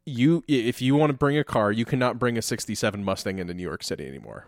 [0.05, 3.53] you if you want to bring a car, you cannot bring a '67 Mustang into
[3.53, 4.47] New York City anymore.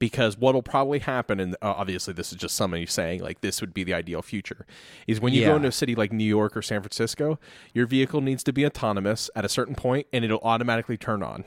[0.00, 3.72] Because what'll probably happen, and uh, obviously this is just somebody saying like this would
[3.72, 4.66] be the ideal future,
[5.06, 7.38] is when you go into a city like New York or San Francisco,
[7.72, 11.44] your vehicle needs to be autonomous at a certain point, and it'll automatically turn on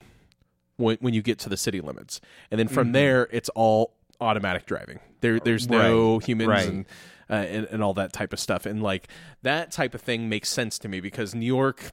[0.77, 2.73] when when you get to the city limits, and then Mm-hmm.
[2.75, 4.99] from there it's all automatic driving.
[5.21, 6.67] There there's no humans right.
[6.67, 6.85] and,
[7.29, 9.07] uh, and and all that type of stuff, and like
[9.41, 11.91] that type of thing makes sense to me because New York,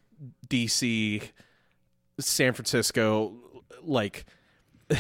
[0.49, 1.23] D.C.,
[2.21, 3.35] San Francisco,
[3.83, 4.25] like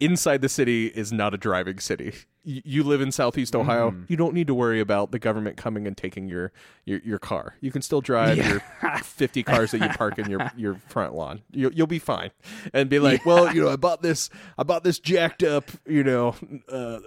[0.00, 2.14] inside the city is not a driving city.
[2.50, 4.04] You, live in Southeast Ohio, Mm-hmm.
[4.08, 6.50] you don't need to worry about the government coming and taking your
[6.86, 7.56] your, your car.
[7.60, 8.60] You can still drive your
[9.02, 11.42] 50 cars that you park in your, your front lawn.
[11.50, 12.30] You, you'll be fine.
[12.72, 16.02] And be like, well, you know, I bought this I bought this jacked up, you
[16.02, 16.34] know,
[16.72, 17.00] uh, uh,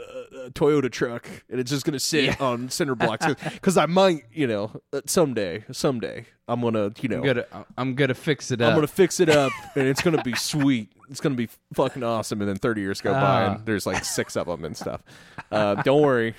[0.50, 4.46] Toyota truck, and it's just going to sit on cinder blocks because I might, you
[4.46, 7.46] know, uh, someday, someday I'm gonna, you know, I'm gonna
[7.78, 8.70] I'm gonna fix it up.
[8.70, 10.92] I'm gonna fix it up, and it's gonna be sweet.
[11.12, 12.40] It's gonna be fucking awesome.
[12.42, 13.54] And then 30 years go by, Ah.
[13.56, 15.04] and there's like six of them and stuff.
[15.52, 16.34] Uh, don't worry,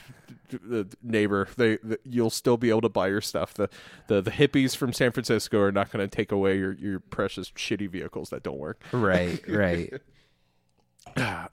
[0.50, 1.46] the neighbor.
[1.56, 3.52] They, the, you'll still be able to buy your stuff.
[3.54, 3.68] The,
[4.08, 7.88] the the hippies from San Francisco are not gonna take away your your precious shitty
[7.90, 8.82] vehicles that don't work.
[8.92, 9.92] right, right.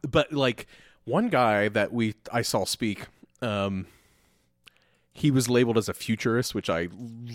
[0.10, 0.68] but like
[1.06, 3.06] one guy that we I saw speak,
[3.42, 3.88] um,
[5.20, 6.88] he was labeled as a futurist, which I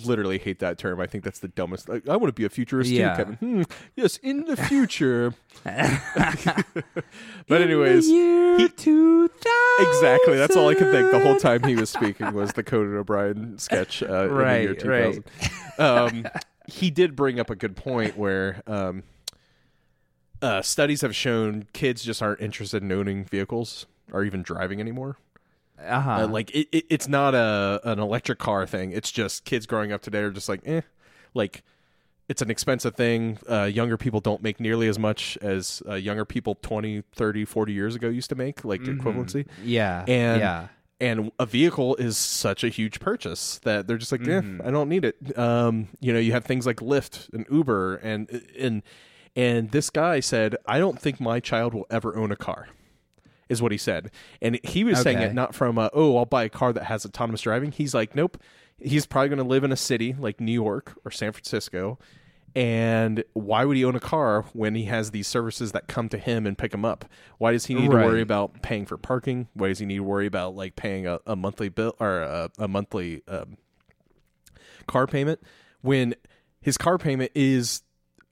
[0.05, 1.01] literally hate that term.
[1.01, 1.91] I think that's the dumbest.
[1.91, 3.11] I, I want to be a futurist Yeah.
[3.11, 3.35] too, Kevin.
[3.37, 3.63] Hmm,
[3.95, 5.35] yes, in the future.
[5.65, 9.31] but anyways, year he- 2000.
[9.81, 10.37] exactly.
[10.37, 13.59] That's all I could think the whole time he was speaking was the Conan O'Brien
[13.59, 16.27] sketch uh, in the year Right, Um,
[16.67, 19.03] he did bring up a good point where um,
[20.41, 25.17] uh, studies have shown kids just aren't interested in owning vehicles or even driving anymore.
[25.79, 26.11] Uh-huh.
[26.11, 28.93] Uh, like it, it, it's not a an electric car thing.
[28.93, 30.83] It's just kids growing up today are just like, eh,
[31.35, 31.63] like
[32.29, 33.39] it's an expensive thing.
[33.51, 37.73] Uh, younger people don't make nearly as much as uh, younger people 20, 30, 40
[37.73, 39.47] years ago used to make, like equivalency.
[39.63, 40.05] yeah.
[40.09, 40.69] And yeah.
[41.01, 44.89] and a vehicle is such a huge purchase that they're just like, eh, I don't
[44.89, 45.39] need it.
[45.39, 48.83] Um, you know, you have things like Lyft and Uber and and
[49.37, 52.69] and this guy said, I don't think my child will ever own a car.
[53.49, 56.45] Is what he said, and he was saying it not from uh, oh I'll buy
[56.45, 57.73] a car that has autonomous driving.
[57.73, 58.39] He's like nope,
[58.79, 61.99] he's probably going to live in a city like New York or San Francisco,
[62.57, 66.19] and why would he own a car when he has these services that come to
[66.19, 67.05] him and pick him up?
[67.39, 69.49] Why does he need to worry about paying for parking?
[69.55, 72.51] Why does he need to worry about like paying a, a monthly bill or a,
[72.59, 73.57] a monthly um,
[74.87, 75.41] car payment
[75.81, 76.15] when
[76.61, 77.83] his car payment is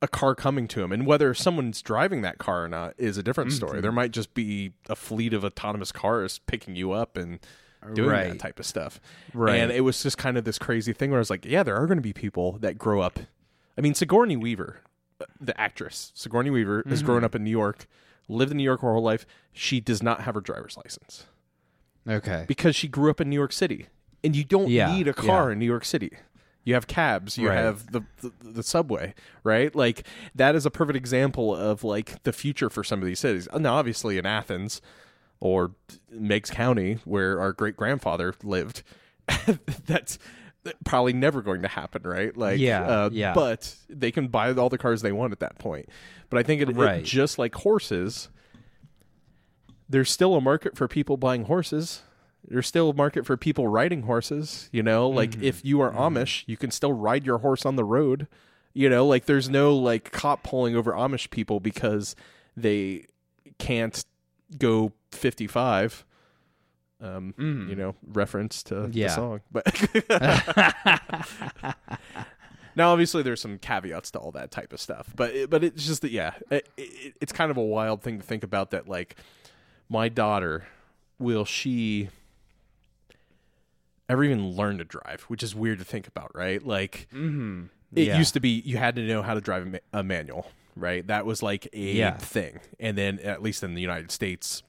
[0.02, 3.22] a car coming to him and whether someone's driving that car or not is a
[3.22, 3.82] different story Mm-hmm.
[3.82, 7.38] there might just be a fleet of autonomous cars picking you up and
[7.94, 9.00] doing that type of stuff
[9.32, 9.56] Right.
[9.56, 11.76] and it was just kind of this crazy thing where i was like yeah there
[11.76, 13.18] are going to be people that grow up
[13.78, 14.78] i mean sigourney weaver
[15.20, 16.90] uh, the actress sigourney weaver Mm-hmm.
[16.90, 17.86] has grown up in new york
[18.28, 21.26] lived in new york her whole life she does not have her driver's license
[22.08, 22.44] Okay.
[22.48, 23.86] because she grew up in New York City,
[24.24, 25.52] and you don't Yeah, need a car yeah.
[25.52, 26.10] in New York City.
[26.64, 27.56] You have cabs, you Right.
[27.58, 29.74] have the, the the subway, right?
[29.74, 33.48] Like that is a perfect example of like the future for some of these cities.
[33.58, 34.80] Now, obviously, in Athens
[35.40, 35.72] or
[36.12, 38.84] Meigs County, where our great grandfather lived,
[39.86, 40.18] that's
[40.84, 42.36] probably never going to happen, right?
[42.36, 43.34] Like, Yeah, uh, yeah.
[43.34, 45.88] But they can buy all the cars they want at that point.
[46.30, 47.04] But I think it, it Right.
[47.04, 48.28] just like horses
[49.88, 52.02] there's still a market for people buying horses.
[52.46, 54.68] There's still a market for people riding horses.
[54.72, 55.44] You know, like Mm-hmm.
[55.44, 58.26] if you are Amish, you can still ride your horse on the road.
[58.74, 62.16] You know, like there's no like cop pulling over Amish people because
[62.56, 63.04] they
[63.58, 64.04] can't
[64.58, 66.04] go 55.
[67.00, 68.90] Um, you know, reference to Mm.
[68.94, 69.08] Yeah.
[69.08, 69.66] the song, but
[72.76, 75.12] now obviously there's some caveats to all that type of stuff.
[75.16, 78.18] But it, but it's just that yeah, it, it, it's kind of a wild thing
[78.18, 79.16] to think about that like
[79.88, 80.64] my daughter
[81.18, 82.08] will she
[84.08, 86.64] ever even learn to drive, which is weird to think about, right?
[86.64, 87.64] Like Mm-hmm.
[87.94, 88.18] it Yeah.
[88.18, 90.46] used to be you had to know how to drive a, ma- a manual,
[90.76, 91.06] right?
[91.06, 92.16] That was like a Yeah.
[92.16, 92.60] thing.
[92.80, 94.62] And then at least in the United States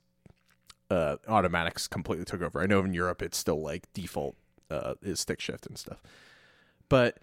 [0.90, 2.62] uh automatics completely took over.
[2.62, 4.36] I know in Europe it's still like default
[4.70, 6.02] uh is stick shift and stuff.
[6.90, 7.20] But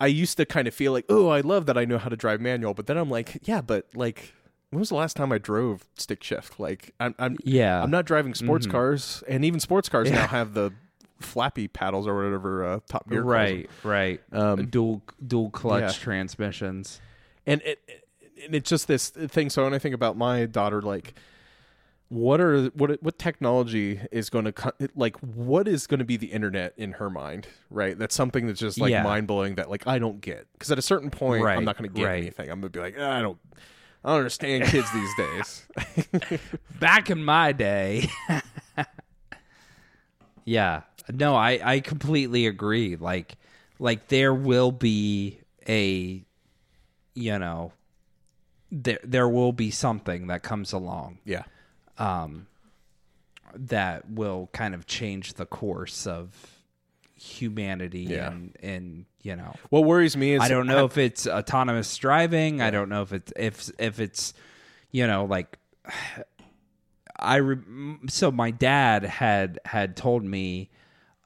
[0.00, 2.16] I used to kind of feel like, "Oh, I love that I know how to
[2.16, 4.32] drive manual." But then I'm like, "Yeah, but like
[4.70, 6.58] when was the last time I drove stick shift?
[6.58, 7.80] Like I'm I'm Yeah.
[7.82, 8.70] I'm not driving sports Mhm.
[8.72, 10.16] cars, and even sports cars Yeah.
[10.16, 10.72] now have the
[11.22, 13.22] flappy paddles or whatever uh, Top Gear.
[13.22, 13.68] right.
[13.82, 14.20] Right.
[14.32, 15.92] Um, dual dual clutch yeah.
[16.02, 17.00] transmissions.
[17.46, 17.80] and it,
[18.44, 19.50] and it's just this thing.
[19.50, 21.14] So when I think about my daughter, like,
[22.08, 26.26] what are what what technology is going to like what is going to be the
[26.26, 27.98] internet in her mind, right?
[27.98, 29.02] That's something that's just like Yeah.
[29.02, 29.54] mind blowing.
[29.54, 31.96] That like I don't get because at a certain point right, I'm not going to
[31.96, 32.18] get right.
[32.18, 32.50] anything.
[32.50, 33.38] I'm going to be like "Ah, I don't.
[34.04, 36.40] I don't understand kids these days.
[36.80, 38.10] Back in my day.
[40.44, 40.82] yeah.
[41.10, 42.96] No, I I completely agree.
[42.96, 43.36] Like
[43.78, 45.38] like there will be
[45.68, 46.24] a
[47.14, 47.72] you know
[48.70, 51.42] there there will be something that comes along yeah,
[51.98, 52.46] um
[53.54, 56.34] that will kind of change the course of
[57.14, 58.30] humanity Yeah.
[58.30, 62.60] and and you know what worries me is I don't know if it's autonomous driving.
[62.60, 64.32] I don't know if it's if if it's
[64.90, 65.58] you know like
[67.18, 70.70] I re- so my dad had had told me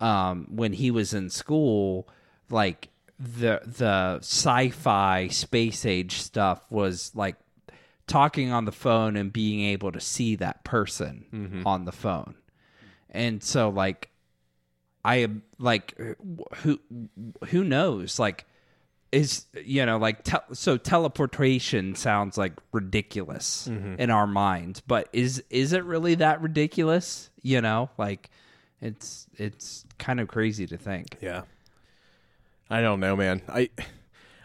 [0.00, 2.06] um when he was in school
[2.50, 2.88] like
[3.18, 7.36] the the sci-fi space age stuff was like
[8.06, 12.34] talking on the phone and being able to see that person on the phone.
[13.10, 14.10] And so like
[15.04, 15.96] I am like
[16.56, 16.78] who
[17.48, 18.18] who knows?
[18.18, 18.44] Like
[19.12, 23.66] is you know like tel- so teleportation sounds like ridiculous
[23.98, 27.30] in our mind but is is it really that ridiculous?
[27.42, 28.28] You know like
[28.80, 31.42] it's it's kind of crazy to think Yeah.
[32.68, 33.42] I don't know, man.
[33.48, 33.70] I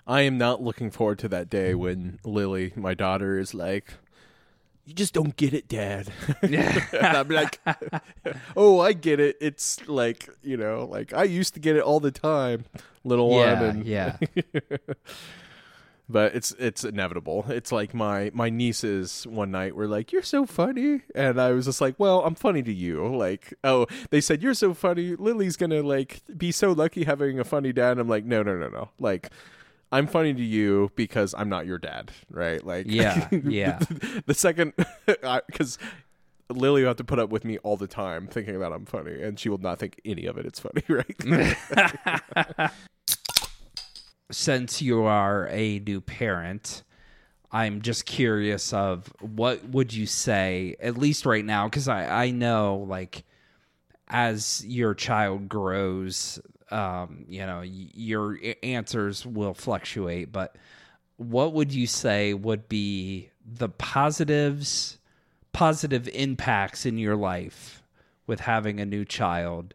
[0.06, 3.96] I am not looking forward to that day when Lily, my daughter, is like,
[4.86, 6.12] "You just don't get it, Dad."
[6.44, 7.60] and I'm like,
[8.56, 9.38] "Oh, I get it.
[9.42, 12.66] It's like you know, like I used to get it all the time,
[13.04, 14.18] little one." And yeah
[16.12, 17.46] but it's it's inevitable.
[17.48, 21.66] It's like my my nieces one night were like, "You're so funny," and I was
[21.66, 25.16] just like, "Well, I'm funny to you." Like, oh, they said you're so funny.
[25.16, 27.98] Lily's gonna like be so lucky having a funny dad.
[27.98, 28.90] I'm like, no, no, no, no.
[29.00, 29.30] Like,
[29.92, 32.64] I'm funny to you because I'm not your dad, right?
[32.66, 33.80] Like, Yeah, yeah.
[34.26, 34.74] the second,
[35.48, 35.78] because.
[36.50, 39.22] Lily will have to put up with me all the time thinking that I'm funny,
[39.22, 40.46] and she will not think any of it.
[40.46, 42.70] It's funny, right?
[44.32, 46.84] Since you are a new parent
[47.52, 52.32] i'm just curious of what would you say at least right now because i i
[52.32, 53.24] know like
[54.08, 60.56] as your child grows um you know your answers will fluctuate but
[61.18, 64.98] what would you say would be the positives
[65.54, 67.84] positive impacts in your life
[68.26, 69.74] with having a new child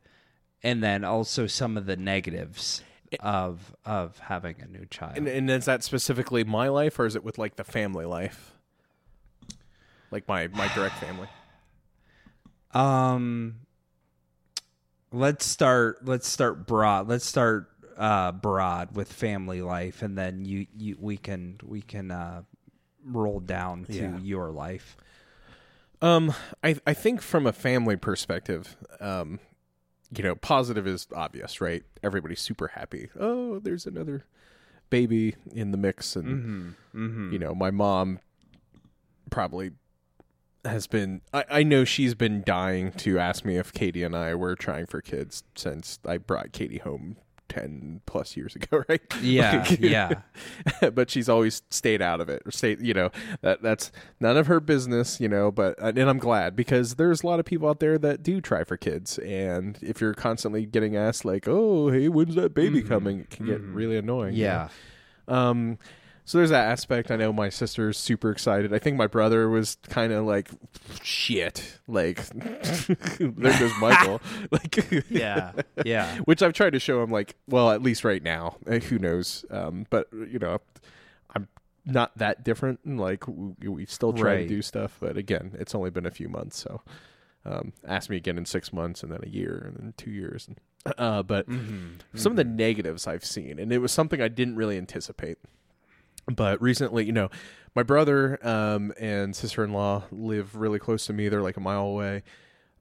[0.62, 2.82] and then also some of the negatives
[3.20, 7.16] of of having a new child And, and is that specifically my life, or is
[7.16, 8.52] it with like the family life,
[10.10, 11.28] like my my direct family?
[12.72, 13.56] um
[15.12, 20.66] let's start let's start broad let's start uh broad with family life and then you
[20.76, 22.42] you we can we can uh
[23.04, 24.18] roll down to Yeah.
[24.18, 24.96] your life
[26.02, 29.40] Um, I I think from a family perspective, um,
[30.14, 31.82] you know, positive is obvious, right?
[32.02, 33.08] Everybody's super happy.
[33.18, 34.24] Oh, there's another
[34.90, 37.04] baby in the mix, and mm-hmm.
[37.04, 37.32] Mm-hmm.
[37.32, 38.20] you know, my mom
[39.30, 39.72] probably
[40.64, 41.22] has been.
[41.32, 44.86] I, I know she's been dying to ask me if Katie and I were trying
[44.86, 47.16] for kids since I brought Katie home
[47.48, 49.00] ten plus years ago, right?
[49.20, 50.20] yeah Like- yeah.
[50.94, 53.10] but she's always stayed out of it or stayed you know
[53.42, 57.22] that that's none of her business you know but uh, and I'm glad because there's
[57.22, 59.18] a lot of people out there that do try for kids.
[59.18, 62.88] And if you're constantly getting asked like oh hey when's that baby mm-hmm.
[62.88, 63.20] coming?
[63.20, 63.74] it can get mm-hmm.
[63.74, 64.68] really annoying you yeah.
[65.28, 65.34] Know?
[65.34, 65.78] um
[66.26, 69.78] so there's that aspect i know my sister's super excited i think my brother was
[69.88, 70.50] kind of like
[71.02, 72.18] shit like
[73.18, 74.20] there goes michael
[74.50, 75.52] like yeah
[75.84, 78.98] yeah which I've tried to show him like, well, at least right now, eh, who
[78.98, 79.44] knows?
[79.50, 80.58] Um, but you know,
[81.34, 81.48] I'm
[81.84, 82.80] not that different.
[82.84, 84.38] and, Like we, we still try Right.
[84.42, 86.58] to do stuff, but again, it's only been a few months.
[86.58, 86.82] So,
[87.44, 90.48] um, ask me again in six months, and then a year, and then two years.
[90.48, 90.58] And,
[90.98, 92.16] uh, but Mm-hmm.
[92.16, 95.38] some of the negatives I've seen, and it was something I didn't really anticipate.
[96.26, 97.30] But recently, you know,
[97.74, 101.28] my brother um, and sister in law live really close to me.
[101.28, 102.22] They're like a mile away.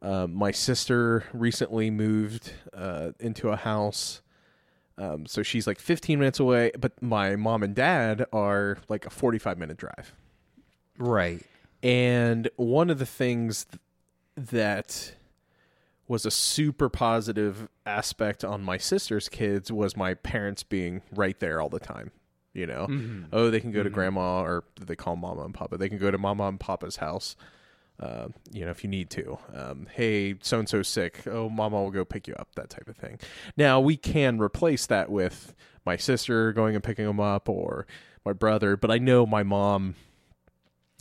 [0.01, 4.21] Um, my sister recently moved uh, into a house.
[4.97, 9.09] Um, so she's like 15 minutes away, but my mom and dad are like a
[9.09, 10.13] 45 minute drive.
[10.97, 11.43] right
[11.83, 13.65] And one of the things
[14.37, 15.15] that
[16.07, 21.59] was a super positive aspect on my sister's kids was my parents being right there
[21.59, 22.11] all the time.
[22.55, 22.87] You know,
[23.33, 25.77] oh, they can go to grandma or they call mama and papa.
[25.77, 27.35] They can go to mama and papa's house.
[27.99, 29.37] Uh, you know, if you need to.
[29.53, 31.27] Um, hey, so and so sick.
[31.27, 32.49] Oh, mama will go pick you up.
[32.55, 33.19] That type of thing.
[33.57, 35.53] Now we can replace that with
[35.85, 37.87] my sister going and picking them up or
[38.25, 38.75] my brother.
[38.75, 39.95] But I know my mom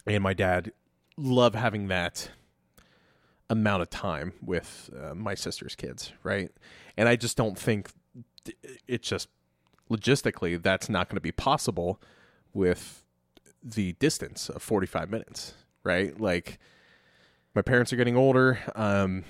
[0.07, 0.73] and my dad
[1.17, 2.31] love having that
[3.51, 6.51] amount of time with uh, my sister's kids, right?
[6.97, 7.91] And I just don't think
[8.87, 9.29] it's just
[9.91, 12.01] logistically that's not going to be possible
[12.53, 13.03] with
[13.63, 16.19] the distance of 45 minutes, right?
[16.21, 16.59] Like
[17.55, 18.59] my parents are getting older.
[18.75, 19.25] Um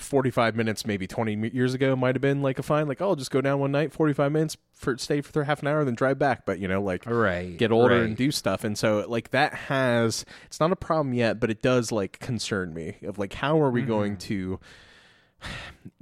[0.00, 3.30] 45 minutes maybe 20 years ago might have been like a fine like oh just
[3.30, 6.46] go down one night 45 minutes for stay for half an hour then drive back
[6.46, 8.04] but you know like right get older right.
[8.04, 11.62] and do stuff and so like that has it's not a problem yet but it
[11.62, 14.58] does like concern me of like how are we going to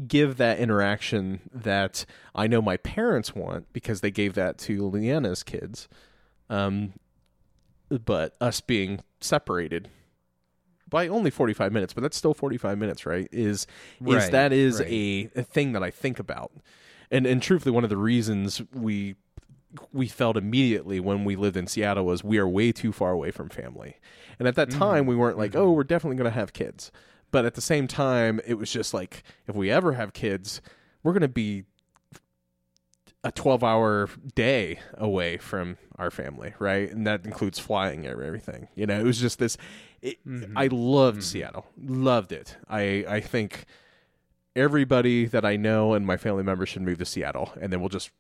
[0.07, 5.43] give that interaction that i know my parents want because they gave that to leanna's
[5.43, 5.89] kids
[6.51, 6.93] um
[8.05, 9.89] but us being separated
[10.89, 13.67] by only 45 minutes but that's still 45 minutes right is
[14.05, 14.89] is Right, that is right.
[14.91, 16.53] a, a thing that i think about
[17.11, 19.17] and and truthfully one of the reasons we
[19.93, 23.31] we felt immediately when we lived in Seattle was we are way too far away
[23.31, 23.97] from family.
[24.39, 26.91] And at that time we weren't like, oh, we're definitely going to have kids.
[27.31, 30.61] But at the same time, it was just like if we ever have kids,
[31.03, 31.65] we're going to be
[33.25, 36.91] a 12 hour day away from our family, right?
[36.91, 38.69] And that includes flying and everything.
[38.75, 39.57] You know, it was just this.
[40.01, 40.57] It, mm-hmm.
[40.57, 41.25] I loved mm-hmm.
[41.25, 42.57] Seattle, loved it.
[42.69, 43.65] I I think
[44.55, 47.89] everybody that I know and my family members should move to Seattle, and then we'll
[47.89, 48.11] just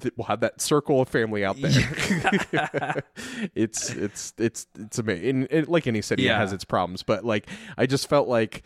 [0.00, 3.02] th- we'll have that circle of family out there.
[3.54, 5.28] it's it's it's it's amazing.
[5.28, 8.62] And, and like any city, it has its problems, but like I just felt like.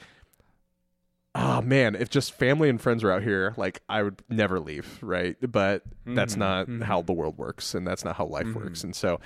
[1.35, 4.99] Oh man, if just family and friends were out here, like I would never leave,
[5.03, 5.35] right?
[5.41, 8.85] But that's not how the world works, and that's not how life works.
[8.85, 9.19] And so,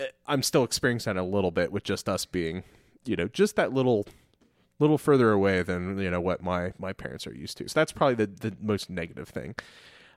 [0.00, 2.64] eh, I'm still experiencing that a little bit with just us being,
[3.04, 4.04] you know, just that little,
[4.80, 7.68] little further away than you know what my my parents are used to.
[7.68, 9.54] So that's probably the the most negative thing.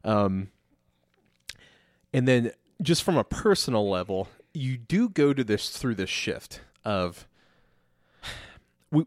[0.04, 0.50] Um,
[2.14, 2.52] and then
[2.82, 7.28] just from a personal level, you do go to this through this shift of
[8.92, 9.06] we,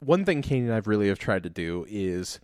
[0.00, 2.40] one thing Kane and I've really have tried to do is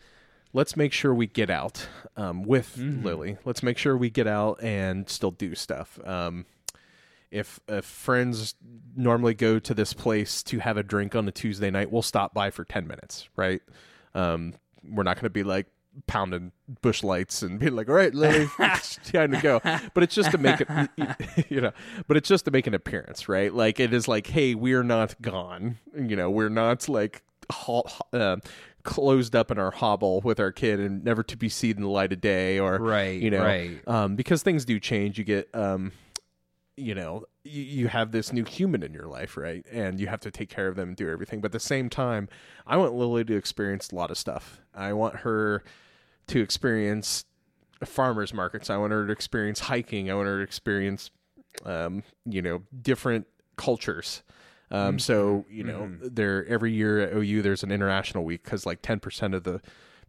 [0.52, 3.38] let's make sure we get out um, with Lily.
[3.44, 5.98] Let's make sure we get out and still do stuff.
[6.04, 6.46] Um,
[7.30, 8.54] if if friends
[8.96, 12.34] normally go to this place to have a drink on a Tuesday night, we'll stop
[12.34, 13.62] by for ten minutes, right?
[14.14, 15.66] Um, we're not going to be like
[16.06, 19.60] pounding Busch Lights and being like, "All right, Lily, it's time to go."
[19.94, 21.72] But it's just to make it, you know.
[22.06, 23.52] But it's just to make an appearance, right?
[23.52, 26.30] Like it is like, "Hey, we're not gone," you know.
[26.30, 27.22] We're not like
[27.52, 28.36] ho- uh,
[28.82, 31.88] closed up in our hobble with our kid and never to be seen in the
[31.88, 33.86] light of day, or Right, you know, right.
[33.86, 35.18] um, because things do change.
[35.18, 35.92] You get um,
[36.76, 39.64] you know you, you have this new human in your life right?
[39.72, 41.40] And you have to take care of them and do everything.
[41.40, 42.28] But at the same time
[42.66, 44.60] i want lily to experience a lot of stuff.
[44.74, 45.64] I want her
[46.28, 47.24] to experience
[47.84, 50.10] farmers markets i want her to experience hiking.
[50.10, 51.10] I want her to experience
[51.64, 53.26] um, you know different
[53.56, 54.22] cultures.
[54.70, 58.82] Um, so you know there every year at ou there's an international week because like
[58.82, 59.60] 10% of the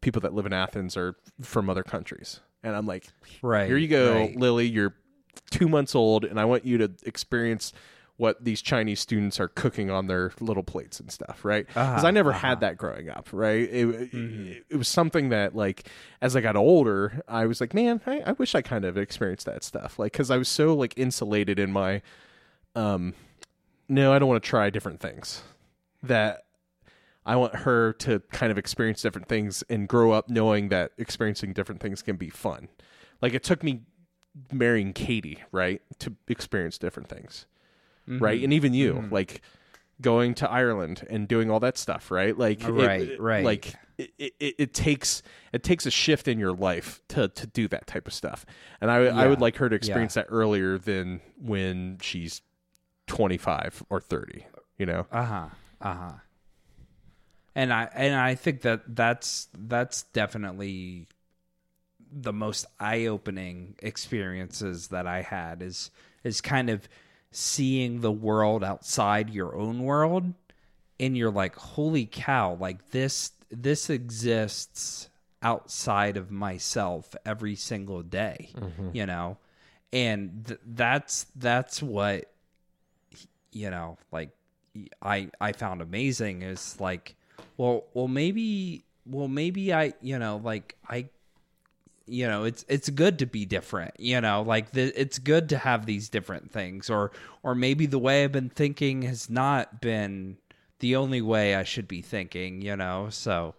[0.02, 2.42] people that live in athens are from other countries.
[2.64, 3.08] And i'm like
[3.42, 3.68] Right.
[3.68, 4.36] here you go, right.
[4.36, 4.68] Lily.
[4.68, 4.94] You're
[5.50, 7.74] two months old, and I want you to experience
[8.18, 11.66] what these Chinese students are cooking on their little plates and stuff, right?
[11.66, 13.68] Because Uh-huh, I never had that growing up, right?
[13.68, 15.88] It, it, it was something that, like,
[16.22, 19.48] as I got older, I was like, man, I, I wish I kind of experienced
[19.48, 22.04] that stuff, like, because I was so like insulated in my,
[22.76, 23.16] um,
[23.90, 25.42] no, I don't want to try different things.
[26.04, 26.44] That
[27.26, 31.54] I want her to kind of experience different things and grow up knowing that experiencing
[31.54, 32.68] different things can be fun.
[33.22, 33.82] Like it took me
[34.52, 37.46] marrying Katie, right, to experience different things,
[38.08, 39.42] right, and even you, like
[40.02, 43.44] going to Ireland and doing all that stuff, right, like Right, it- right.
[43.46, 45.22] like it, it, it takes
[45.54, 48.46] it takes a shift in your life to to do that type of stuff,
[48.80, 52.42] and I I would like her to experience that earlier than when she's
[53.06, 54.48] twenty five or thirty,
[54.80, 55.06] you know.
[55.12, 55.46] Uh huh.
[55.82, 56.12] Uh huh.
[57.54, 61.08] And I and I think that that's that's definitely
[62.12, 65.92] the most eye opening experiences that I had is
[66.24, 66.88] is kind of
[67.32, 70.34] seeing the world outside your own world
[71.00, 75.10] and you're like holy cow like this this exists
[75.42, 78.90] outside of myself every single day mm-hmm.
[78.94, 79.38] you know?
[79.94, 82.32] And th- that's that's what
[83.52, 84.30] you know like
[85.02, 87.16] i i found amazing is like
[87.58, 91.06] well well maybe well maybe i you know like i
[92.12, 95.58] you know it's it's good to be different you know like the, it's good to
[95.58, 100.38] have these different things or or maybe the way i've been thinking has not been
[100.80, 103.56] the only way i should be thinking you know so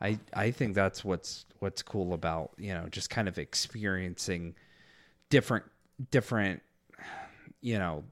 [0.00, 4.54] i i think that's what's what's cool about you know just kind of experiencing
[5.30, 5.64] different
[6.10, 6.60] different
[7.60, 8.02] you know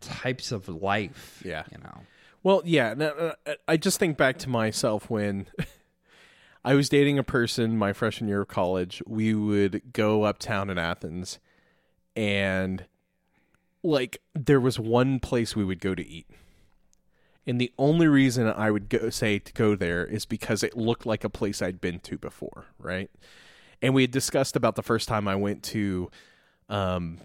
[0.00, 1.64] types of life Yeah.
[1.72, 1.98] you know
[2.42, 2.94] Well, yeah.
[2.94, 5.46] no, no, uh, uh, I just think back to myself when
[6.66, 9.00] I was dating a person my freshman year of college.
[9.06, 11.38] We would go uptown in Athens,
[12.16, 12.84] and
[13.82, 16.26] like there was one place we would go to eat.
[17.46, 21.06] And the only reason I would go say to go there is because it looked
[21.06, 23.08] like a place I'd been to before, right?
[23.80, 26.10] And we had discussed about the first time I went to
[26.68, 27.18] um,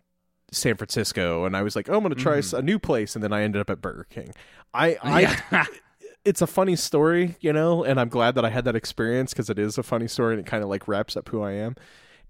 [0.51, 3.15] San Francisco, and I was like, "Oh, I'm going to try s- a new place,"
[3.15, 4.33] and then I ended up at Burger King.
[4.71, 5.65] I, I,
[6.23, 9.49] it's a funny story, you know, and I'm glad that I had that experience because
[9.49, 11.75] it is a funny story and it kind of like wraps up who I am.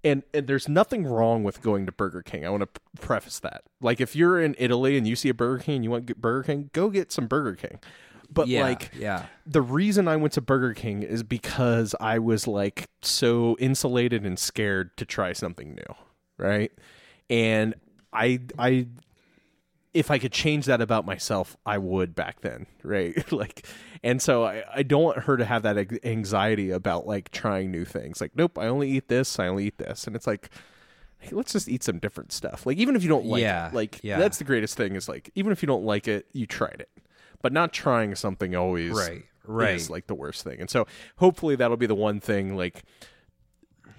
[0.04, 2.44] And, and there's nothing wrong with going to Burger King.
[2.44, 3.62] I want to preface that.
[3.80, 6.12] Like, if you're in Italy and you see a Burger King and you want to
[6.12, 7.78] get Burger King, go get some Burger King.
[8.32, 12.46] But yeah like, yeah the reason I went to Burger King is because I was
[12.46, 15.94] like so insulated and scared to try something new,
[16.38, 16.72] right?
[17.28, 17.74] And
[18.12, 18.86] I I
[19.94, 23.30] if I could change that about myself, I would back then, right?
[23.32, 23.66] like
[24.02, 27.84] and so I, I don't want her to have that anxiety about like trying new
[27.84, 28.20] things.
[28.20, 30.06] Like, nope, I only eat this, I only eat this.
[30.06, 30.48] And it's like
[31.18, 32.66] hey, let's just eat some different stuff.
[32.66, 34.18] Like even if you don't like Yeah, it, like yeah.
[34.18, 36.88] that's the greatest thing is like even if you don't like it, you tried it.
[37.42, 39.74] But not trying something always Right, right.
[39.76, 40.60] is like the worst thing.
[40.60, 40.86] And so
[41.18, 42.82] hopefully that'll be the one thing like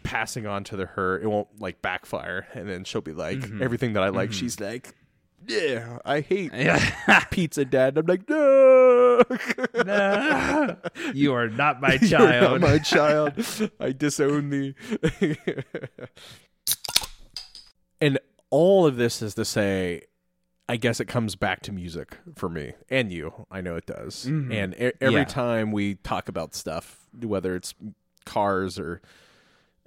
[0.03, 3.63] passing on to the her it won't like backfire and then she'll be like Mm-hmm.
[3.63, 4.93] everything that I like she's like
[5.47, 6.51] yeah, I hate
[7.31, 7.97] pizza dad.
[7.97, 9.23] I'm like, no.
[11.13, 12.61] you are not my child.
[12.61, 13.33] not my child.
[13.79, 14.75] I disown thee.
[18.01, 20.01] and all of this is to say,
[20.69, 23.45] I guess it comes back to music for me and you.
[23.51, 24.25] I know it does.
[24.25, 25.25] And e- every Yeah.
[25.25, 27.73] time we talk about stuff, whether it's
[28.25, 29.01] cars or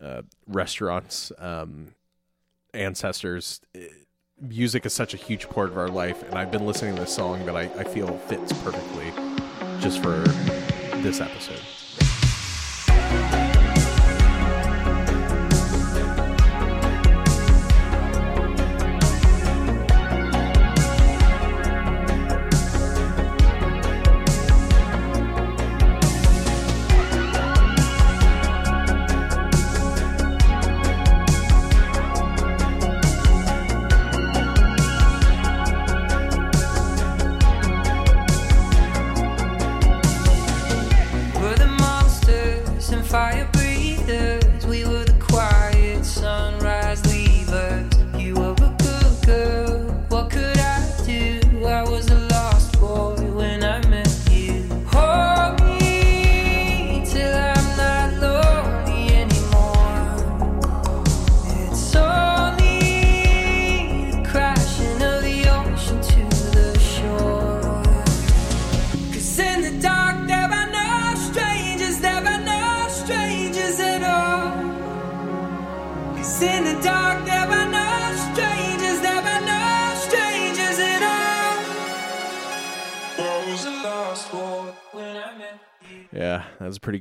[0.03, 1.95] uh, restaurants, um,
[2.75, 3.89] ancestors, eh,
[4.41, 6.23] music is such a huge part of our life.
[6.23, 9.13] And I've been listening to this song that I, I feel fits perfectly
[9.81, 10.19] just for
[11.03, 11.76] this episode.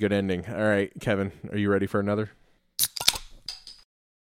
[0.05, 0.45] Good ending.
[0.47, 2.29] All right, Kevin, are you ready for another?